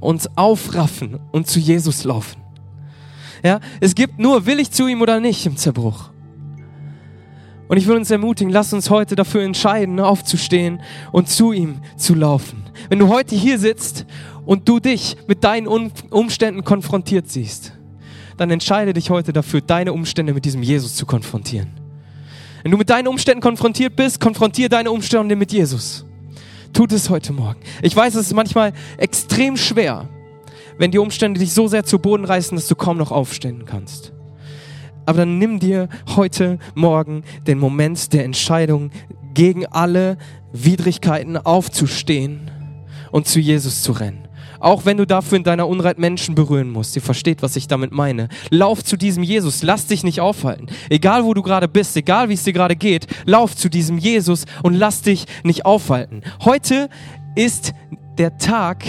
uns 0.01 0.29
aufraffen 0.37 1.19
und 1.33 1.47
zu 1.47 1.59
Jesus 1.59 2.05
laufen. 2.05 2.41
Ja, 3.43 3.61
es 3.81 3.95
gibt 3.95 4.19
nur, 4.19 4.47
will 4.47 4.61
ich 4.61 4.71
zu 4.71 4.87
ihm 4.87 5.03
oder 5.03 5.21
nicht 5.21 5.45
im 5.47 5.57
Zerbruch. 5.57 6.11
Und 7.69 7.79
ich 7.79 7.87
will 7.87 7.97
uns 7.97 8.11
ermutigen, 8.11 8.53
lass 8.53 8.73
uns 8.73 8.91
heute 8.91 9.17
dafür 9.17 9.43
entscheiden, 9.43 9.99
aufzustehen 10.01 10.83
und 11.13 11.29
zu 11.29 11.53
ihm 11.53 11.81
zu 11.97 12.15
laufen. 12.15 12.63
Wenn 12.89 12.99
du 12.99 13.09
heute 13.09 13.35
hier 13.35 13.59
sitzt 13.59 14.05
und 14.45 14.69
du 14.69 14.81
dich 14.81 15.17
mit 15.27 15.45
deinen 15.45 15.67
Umständen 15.67 16.65
konfrontiert 16.65 17.31
siehst, 17.31 17.73
dann 18.37 18.51
entscheide 18.51 18.93
dich 18.93 19.11
heute 19.11 19.33
dafür, 19.33 19.61
deine 19.61 19.93
Umstände 19.93 20.35
mit 20.35 20.45
diesem 20.45 20.63
Jesus 20.63 20.95
zu 20.95 21.07
konfrontieren. 21.07 21.71
Wenn 22.63 22.73
du 22.73 22.79
mit 22.79 22.91
deinen 22.91 23.09
Umständen 23.09 23.41
konfrontiert 23.41 23.97
bist, 23.97 24.21
konfrontiere 24.21 24.69
deine 24.69 24.91
Umstände 24.91 25.37
mit 25.37 25.53
Jesus. 25.53 26.05
Tut 26.73 26.93
es 26.93 27.09
heute 27.09 27.33
Morgen. 27.33 27.61
Ich 27.83 27.95
weiß, 27.95 28.15
es 28.15 28.27
ist 28.27 28.35
manchmal 28.35 28.73
extrem 28.97 29.57
schwer, 29.57 30.09
wenn 30.77 30.91
die 30.91 30.99
Umstände 30.99 31.41
dich 31.41 31.53
so 31.53 31.69
sehr 31.69 31.85
zu 31.85 31.99
Boden 31.99 32.25
reißen, 32.25 32.57
dass 32.57 32.67
du 32.67 32.75
kaum 32.75 32.97
noch 32.99 33.13
aufstehen 33.13 33.65
kannst. 33.65 34.13
Aber 35.07 35.19
dann 35.19 35.39
nimm 35.39 35.61
dir 35.61 35.89
heute 36.17 36.59
Morgen 36.75 37.25
den 37.47 37.59
Moment 37.59 38.13
der 38.13 38.25
Entscheidung, 38.25 38.91
gegen 39.35 39.67
alle 39.67 40.17
Widrigkeiten 40.53 41.37
aufzustehen 41.37 42.51
und 43.11 43.27
zu 43.27 43.41
Jesus 43.41 43.83
zu 43.83 43.93
rennen. 43.93 44.29
Auch 44.61 44.87
wenn 44.87 44.97
du 44.97 45.07
dafür 45.07 45.37
in 45.37 45.45
deiner 45.45 45.69
Unreit 45.69 45.99
Menschen 45.99 46.35
berühren 46.35 46.71
musst. 46.71 46.97
Ihr 46.97 47.03
versteht, 47.03 47.43
was 47.43 47.55
ich 47.57 47.69
damit 47.69 47.93
meine. 47.93 48.29
Lauf 48.49 48.83
zu 48.83 48.97
diesem 48.97 49.23
Jesus. 49.23 49.63
Lass 49.63 49.87
dich 49.89 50.05
nicht 50.05 50.21
aufhalten. 50.21 50.69
Egal, 50.89 51.25
wo 51.25 51.35
du 51.35 51.43
gerade 51.43 51.69
bist, 51.69 51.97
egal, 51.97 52.31
wie 52.31 52.35
es 52.35 52.45
dir 52.45 52.55
gerade 52.55 52.77
geht, 52.77 53.07
lauf 53.27 53.55
zu 53.55 53.69
diesem 53.69 53.99
Jesus 53.99 54.47
und 54.63 54.75
lass 54.75 55.03
dich 55.03 55.27
nicht 55.43 55.67
aufhalten. 55.67 56.23
Heute 56.45 56.89
ist 57.35 57.75
der 58.17 58.39
Tag, 58.39 58.85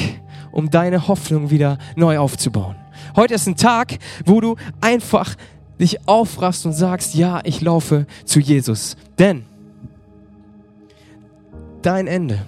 um 0.51 0.69
deine 0.69 1.09
Hoffnung 1.09 1.49
wieder 1.49 1.77
neu 1.95 2.19
aufzubauen. 2.19 2.77
Heute 3.15 3.33
ist 3.33 3.47
ein 3.47 3.57
Tag, 3.57 3.97
wo 4.25 4.39
du 4.39 4.55
einfach 4.79 5.35
dich 5.79 6.07
aufrachst 6.07 6.65
und 6.65 6.73
sagst, 6.73 7.15
ja, 7.15 7.41
ich 7.43 7.61
laufe 7.61 8.05
zu 8.23 8.39
Jesus. 8.39 8.95
Denn 9.19 9.45
dein 11.81 12.07
Ende 12.07 12.45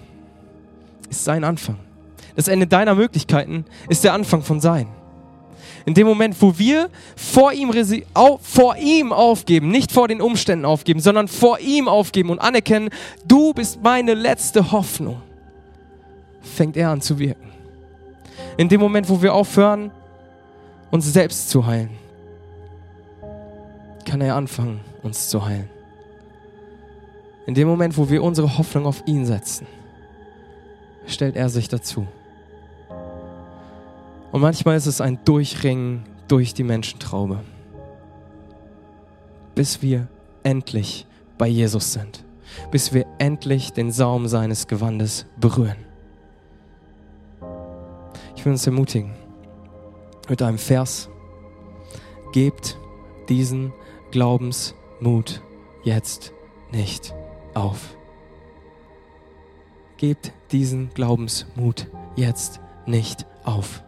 ist 1.10 1.24
sein 1.24 1.44
Anfang. 1.44 1.78
Das 2.36 2.48
Ende 2.48 2.68
deiner 2.68 2.96
Möglichkeiten 2.96 3.66
ist 3.90 4.04
der 4.04 4.14
Anfang 4.14 4.44
von 4.44 4.60
sein. 4.60 4.88
In 5.86 5.94
dem 5.94 6.06
Moment, 6.06 6.36
wo 6.42 6.58
wir 6.60 6.90
vor 7.16 7.54
ihm, 7.54 7.72
vor 8.42 8.76
ihm 8.76 9.14
aufgeben, 9.14 9.70
nicht 9.70 9.92
vor 9.92 10.08
den 10.08 10.22
Umständen 10.22 10.66
aufgeben, 10.66 11.00
sondern 11.00 11.28
vor 11.28 11.60
ihm 11.60 11.88
aufgeben 11.88 12.30
und 12.30 12.40
anerkennen, 12.40 12.90
du 13.26 13.54
bist 13.54 13.82
meine 13.82 14.14
letzte 14.14 14.72
Hoffnung, 14.72 15.22
fängt 16.42 16.76
er 16.76 16.90
an 16.90 17.02
zu 17.02 17.18
wirken. 17.18 17.52
In 18.58 18.68
dem 18.68 18.82
Moment, 18.82 19.08
wo 19.08 19.22
wir 19.22 19.34
aufhören, 19.34 19.92
uns 20.92 21.12
selbst 21.12 21.50
zu 21.50 21.66
heilen, 21.66 21.90
kann 24.08 24.22
er 24.22 24.36
anfangen, 24.36 24.80
uns 25.04 25.28
zu 25.30 25.46
heilen. 25.46 25.70
In 27.46 27.54
dem 27.54 27.68
Moment, 27.68 27.98
wo 27.98 28.10
wir 28.10 28.24
unsere 28.24 28.58
Hoffnung 28.58 28.86
auf 28.86 29.04
ihn 29.06 29.26
setzen, 29.26 29.68
stellt 31.06 31.36
er 31.36 31.50
sich 31.50 31.68
dazu. 31.68 32.08
Und 34.32 34.42
manchmal 34.42 34.78
ist 34.78 34.86
es 34.86 35.02
ein 35.02 35.20
Durchringen 35.26 36.04
durch 36.28 36.54
die 36.54 36.64
Menschentraube, 36.64 37.40
bis 39.56 39.82
wir 39.82 40.08
endlich 40.44 41.06
bei 41.38 41.48
Jesus 41.48 41.94
sind, 41.94 42.24
bis 42.72 42.94
wir 42.94 43.06
endlich 43.18 43.74
den 43.74 43.92
Saum 43.92 44.28
seines 44.28 44.68
Gewandes 44.68 45.26
berühren. 45.38 45.78
Ich 48.36 48.46
will 48.46 48.54
uns 48.54 48.66
ermutigen 48.66 49.12
mit 50.30 50.42
einem 50.42 50.58
Vers, 50.58 51.10
gebt 52.32 52.78
diesen 53.30 53.74
Glaubensmut 54.12 55.42
jetzt 55.84 56.34
nicht 56.72 57.14
auf. 57.54 57.98
Gebt 59.98 60.32
diesen 60.52 60.90
Glaubensmut 60.94 61.88
jetzt 62.16 62.62
nicht 62.86 63.26
auf. 63.44 63.84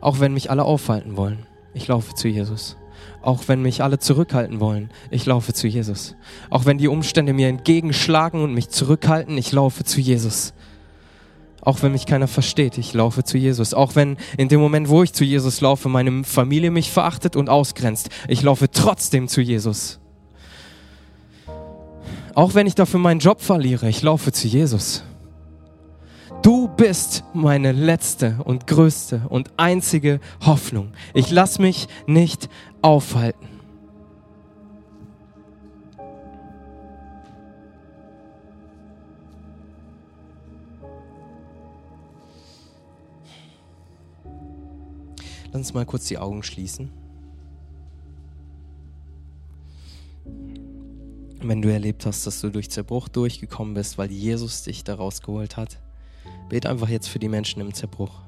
Auch 0.00 0.20
wenn 0.20 0.32
mich 0.34 0.50
alle 0.50 0.64
aufhalten 0.64 1.16
wollen, 1.16 1.46
ich 1.74 1.88
laufe 1.88 2.14
zu 2.14 2.28
Jesus. 2.28 2.76
Auch 3.20 3.48
wenn 3.48 3.62
mich 3.62 3.82
alle 3.82 3.98
zurückhalten 3.98 4.60
wollen, 4.60 4.90
ich 5.10 5.26
laufe 5.26 5.52
zu 5.52 5.66
Jesus. 5.66 6.14
Auch 6.50 6.64
wenn 6.64 6.78
die 6.78 6.88
Umstände 6.88 7.32
mir 7.32 7.48
entgegenschlagen 7.48 8.42
und 8.42 8.54
mich 8.54 8.68
zurückhalten, 8.68 9.36
ich 9.38 9.50
laufe 9.50 9.84
zu 9.84 10.00
Jesus. 10.00 10.54
Auch 11.64 11.80
wenn 11.82 11.92
mich 11.92 12.06
keiner 12.06 12.26
versteht, 12.26 12.76
ich 12.76 12.92
laufe 12.92 13.22
zu 13.22 13.38
Jesus. 13.38 13.72
Auch 13.72 13.94
wenn 13.94 14.16
in 14.36 14.48
dem 14.48 14.60
Moment, 14.60 14.88
wo 14.88 15.04
ich 15.04 15.12
zu 15.12 15.24
Jesus 15.24 15.60
laufe, 15.60 15.88
meine 15.88 16.24
Familie 16.24 16.72
mich 16.72 16.90
verachtet 16.90 17.36
und 17.36 17.48
ausgrenzt, 17.48 18.10
ich 18.26 18.42
laufe 18.42 18.68
trotzdem 18.70 19.28
zu 19.28 19.40
Jesus. 19.40 20.00
Auch 22.34 22.54
wenn 22.54 22.66
ich 22.66 22.74
dafür 22.74 22.98
meinen 22.98 23.20
Job 23.20 23.40
verliere, 23.40 23.88
ich 23.88 24.02
laufe 24.02 24.32
zu 24.32 24.48
Jesus. 24.48 25.04
Du 26.42 26.66
bist 26.66 27.22
meine 27.32 27.70
letzte 27.70 28.40
und 28.42 28.66
größte 28.66 29.22
und 29.28 29.50
einzige 29.56 30.18
Hoffnung. 30.44 30.92
Ich 31.14 31.30
lass 31.30 31.60
mich 31.60 31.86
nicht 32.06 32.48
aufhalten. 32.80 33.51
Lass 45.52 45.58
uns 45.58 45.74
mal 45.74 45.84
kurz 45.84 46.08
die 46.08 46.16
Augen 46.16 46.42
schließen. 46.42 46.90
Wenn 51.42 51.60
du 51.60 51.70
erlebt 51.70 52.06
hast, 52.06 52.26
dass 52.26 52.40
du 52.40 52.48
durch 52.48 52.70
Zerbruch 52.70 53.08
durchgekommen 53.08 53.74
bist, 53.74 53.98
weil 53.98 54.10
Jesus 54.10 54.62
dich 54.62 54.82
da 54.82 54.94
rausgeholt 54.94 55.58
hat, 55.58 55.78
bet 56.48 56.64
einfach 56.64 56.88
jetzt 56.88 57.08
für 57.08 57.18
die 57.18 57.28
Menschen 57.28 57.60
im 57.60 57.74
Zerbruch. 57.74 58.22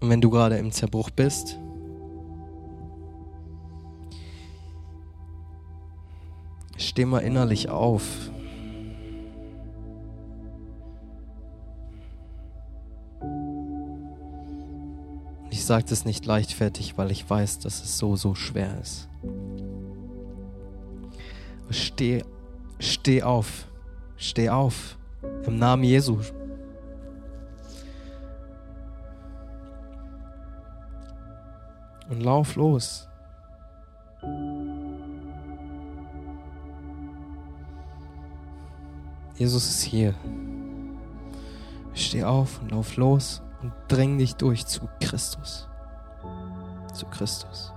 Und 0.00 0.08
wenn 0.08 0.20
du 0.20 0.30
gerade 0.30 0.56
im 0.56 0.72
Zerbruch 0.72 1.10
bist, 1.10 1.56
Steh 6.80 7.04
mal 7.04 7.18
innerlich 7.18 7.68
auf. 7.68 8.30
Ich 15.60 15.66
sage 15.66 15.84
das 15.86 16.06
nicht 16.06 16.24
leichtfertig, 16.24 16.96
weil 16.96 17.10
ich 17.10 17.28
weiß, 17.28 17.58
dass 17.58 17.84
es 17.84 17.98
so, 17.98 18.16
so 18.16 18.34
schwer 18.34 18.80
ist. 18.80 19.10
Steh, 21.68 22.24
steh 22.78 23.22
auf. 23.22 23.66
Steh 24.16 24.48
auf. 24.48 24.96
Im 25.46 25.58
Namen 25.58 25.84
Jesu. 25.84 26.16
Und 32.08 32.22
lauf 32.22 32.56
los. 32.56 33.06
Jesus 39.36 39.68
ist 39.68 39.82
hier. 39.82 40.14
Steh 41.92 42.24
auf 42.24 42.62
und 42.62 42.70
lauf 42.70 42.96
los 42.96 43.42
und 43.62 43.72
dräng 43.88 44.18
dich 44.18 44.36
durch 44.36 44.66
zu 44.66 44.88
Christus. 45.00 45.68
Zu 46.92 47.06
Christus. 47.06 47.72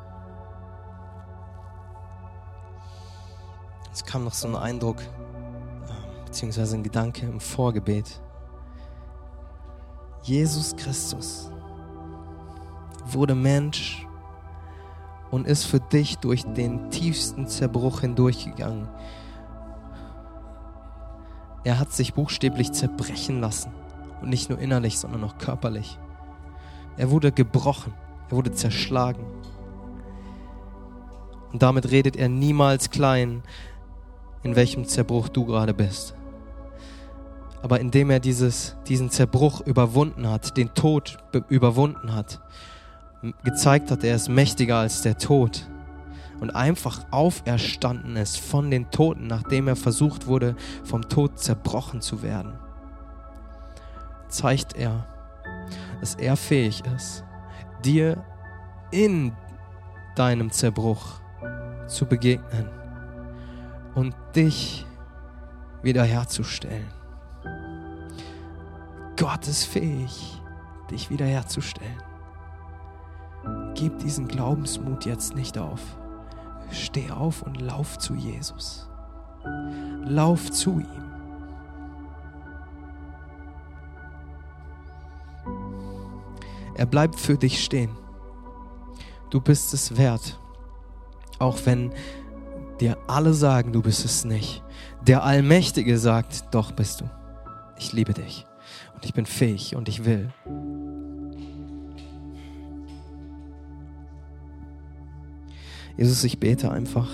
Es 3.91 4.04
kam 4.04 4.24
noch 4.24 4.34
so 4.34 4.48
ein 4.48 4.56
Eindruck, 4.56 5.02
ähm, 5.02 6.26
beziehungsweise 6.26 6.76
ein 6.76 6.84
Gedanke 6.84 7.28
im 7.28 7.39
Vorgebet. 7.39 8.22
Jesus 10.24 10.76
Christus 10.76 11.52
wurde 13.06 13.36
Mensch 13.36 14.08
und 15.30 15.48
ist 15.48 15.65
für 15.65 15.80
dich 15.80 16.17
durch 16.17 16.43
den 16.43 16.89
tiefsten 16.89 17.48
Zerbruch 17.48 18.02
hindurchgegangen. 18.02 18.88
Er 21.63 21.80
hat 21.80 21.91
sich 21.91 22.13
buchstäblich 22.13 22.72
zerbrechen 22.72 23.41
lassen. 23.41 23.72
Und 24.23 24.29
nicht 24.29 24.49
nur 24.49 24.57
innerlich, 24.57 24.97
sondern 24.97 25.23
auch 25.25 25.38
körperlich. 25.38 25.99
Er 26.95 27.12
wurde 27.12 27.33
gebrochen. 27.33 27.93
Er 28.29 28.38
wurde 28.38 28.53
zerschlagen. 28.53 29.25
Und 31.51 31.62
damit 31.62 31.91
redet 31.91 32.15
er 32.15 32.29
niemals 32.29 32.89
klein, 32.89 33.43
in 34.41 34.55
welchem 34.55 34.86
Zerbruch 34.86 35.27
du 35.27 35.45
gerade 35.45 35.73
bist. 35.73 36.15
Aber 37.62 37.79
indem 37.79 38.09
er 38.09 38.19
dieses, 38.19 38.75
diesen 38.88 39.09
Zerbruch 39.09 39.62
überwunden 39.62 40.29
hat, 40.29 40.57
den 40.57 40.73
Tod 40.73 41.17
überwunden 41.49 42.15
hat, 42.15 42.41
gezeigt 43.43 43.91
hat, 43.91 44.03
er 44.03 44.15
ist 44.15 44.29
mächtiger 44.29 44.77
als 44.77 45.01
der 45.01 45.17
Tod 45.17 45.67
und 46.39 46.51
einfach 46.51 47.05
auferstanden 47.12 48.15
ist 48.17 48.38
von 48.38 48.69
den 48.71 48.89
Toten, 48.89 49.27
nachdem 49.27 49.67
er 49.67 49.75
versucht 49.75 50.27
wurde, 50.27 50.55
vom 50.83 51.07
Tod 51.07 51.39
zerbrochen 51.39 52.01
zu 52.01 52.21
werden, 52.21 52.53
zeigt 54.34 54.76
er, 54.76 55.08
dass 56.00 56.15
er 56.15 56.36
fähig 56.36 56.84
ist, 56.96 57.24
dir 57.84 58.24
in 58.91 59.34
deinem 60.15 60.52
Zerbruch 60.52 61.22
zu 61.88 62.06
begegnen 62.06 62.69
und 63.96 64.15
dich 64.36 64.86
wiederherzustellen. 65.82 66.88
Gott 69.17 69.48
ist 69.48 69.65
fähig, 69.65 70.41
dich 70.89 71.10
wiederherzustellen. 71.10 72.02
Gib 73.76 74.00
diesen 74.00 74.28
Glaubensmut 74.28 75.06
jetzt 75.06 75.36
nicht 75.36 75.58
auf. 75.58 75.82
Steh 76.72 77.12
auf 77.12 77.41
und 77.43 77.62
lauf 77.62 77.98
zu 77.98 78.15
Jesus. 78.15 78.89
Lauf 80.06 80.50
zu 80.52 80.80
ihm. 80.80 81.12
Er 86.75 86.86
bleibt 86.86 87.19
für 87.19 87.38
dich 87.38 87.63
stehen. 87.63 87.91
Du 89.29 89.39
bist 89.41 89.73
es 89.73 89.97
wert. 89.97 90.39
Auch 91.39 91.57
wenn 91.65 91.91
dir 92.79 92.97
alle 93.07 93.33
sagen, 93.33 93.73
du 93.73 93.81
bist 93.81 94.05
es 94.05 94.25
nicht. 94.25 94.63
Der 95.05 95.23
Allmächtige 95.23 95.97
sagt, 95.97 96.45
doch 96.51 96.71
bist 96.71 97.01
du. 97.01 97.05
Ich 97.77 97.93
liebe 97.93 98.13
dich 98.13 98.45
und 98.95 99.05
ich 99.05 99.13
bin 99.13 99.25
fähig 99.25 99.75
und 99.75 99.89
ich 99.89 100.05
will. 100.05 100.29
Jesus, 105.97 106.23
ich 106.23 106.39
bete 106.39 106.71
einfach 106.71 107.09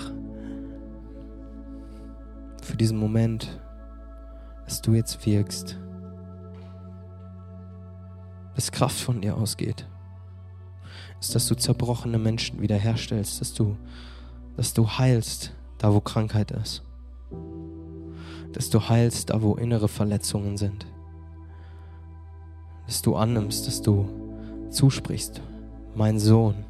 für 2.62 2.76
diesen 2.76 2.98
Moment, 2.98 3.60
dass 4.64 4.80
du 4.80 4.94
jetzt 4.94 5.26
wirkst, 5.26 5.78
dass 8.60 8.72
Kraft 8.72 9.00
von 9.00 9.20
dir 9.20 9.36
ausgeht, 9.36 9.86
ist, 11.20 11.34
dass 11.34 11.46
du 11.48 11.54
zerbrochene 11.54 12.18
Menschen 12.18 12.60
wiederherstellst, 12.60 13.40
dass 13.40 13.54
du, 13.54 13.76
dass 14.56 14.74
du 14.74 14.88
heilst, 14.88 15.52
da 15.78 15.92
wo 15.94 16.00
Krankheit 16.00 16.50
ist, 16.50 16.82
dass 18.52 18.70
du 18.70 18.88
heilst, 18.88 19.30
da 19.30 19.42
wo 19.42 19.54
innere 19.54 19.88
Verletzungen 19.88 20.56
sind, 20.56 20.86
dass 22.86 23.02
du 23.02 23.16
annimmst, 23.16 23.66
dass 23.66 23.82
du 23.82 24.08
zusprichst, 24.70 25.40
mein 25.94 26.18
Sohn, 26.18 26.64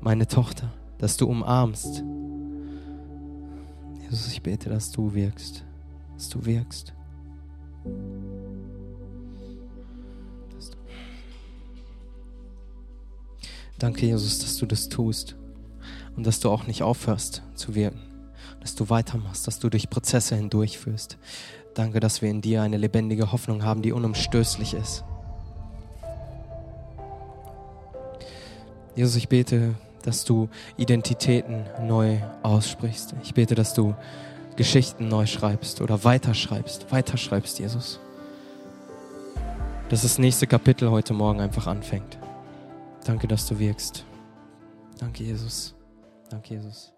meine 0.00 0.26
Tochter 0.26 0.72
dass 1.02 1.16
du 1.16 1.26
umarmst. 1.26 2.04
Jesus, 4.02 4.28
ich 4.28 4.40
bete, 4.40 4.70
dass 4.70 4.92
du 4.92 5.12
wirkst, 5.12 5.64
dass 6.14 6.28
du 6.28 6.46
wirkst. 6.46 6.94
Danke, 13.82 14.06
Jesus, 14.06 14.38
dass 14.38 14.58
du 14.58 14.66
das 14.66 14.88
tust 14.88 15.34
und 16.14 16.24
dass 16.24 16.38
du 16.38 16.50
auch 16.50 16.68
nicht 16.68 16.84
aufhörst 16.84 17.42
zu 17.56 17.74
wirken, 17.74 17.98
dass 18.60 18.76
du 18.76 18.88
weitermachst, 18.88 19.48
dass 19.48 19.58
du 19.58 19.70
durch 19.70 19.90
Prozesse 19.90 20.36
hindurchführst. 20.36 21.18
Danke, 21.74 21.98
dass 21.98 22.22
wir 22.22 22.30
in 22.30 22.42
dir 22.42 22.62
eine 22.62 22.76
lebendige 22.76 23.32
Hoffnung 23.32 23.64
haben, 23.64 23.82
die 23.82 23.90
unumstößlich 23.90 24.74
ist. 24.74 25.02
Jesus, 28.94 29.16
ich 29.16 29.28
bete, 29.28 29.74
dass 30.04 30.24
du 30.24 30.48
Identitäten 30.76 31.64
neu 31.84 32.18
aussprichst. 32.44 33.16
Ich 33.24 33.34
bete, 33.34 33.56
dass 33.56 33.74
du 33.74 33.96
Geschichten 34.54 35.08
neu 35.08 35.26
schreibst 35.26 35.80
oder 35.80 36.04
weiterschreibst, 36.04 36.92
weiterschreibst, 36.92 37.58
Jesus. 37.58 37.98
Dass 39.88 40.02
das 40.02 40.18
nächste 40.18 40.46
Kapitel 40.46 40.88
heute 40.88 41.14
Morgen 41.14 41.40
einfach 41.40 41.66
anfängt. 41.66 42.21
Danke, 43.04 43.26
dass 43.26 43.46
du 43.48 43.58
wirkst. 43.58 44.04
Danke, 44.98 45.24
Jesus. 45.24 45.74
Danke, 46.30 46.54
Jesus. 46.54 46.91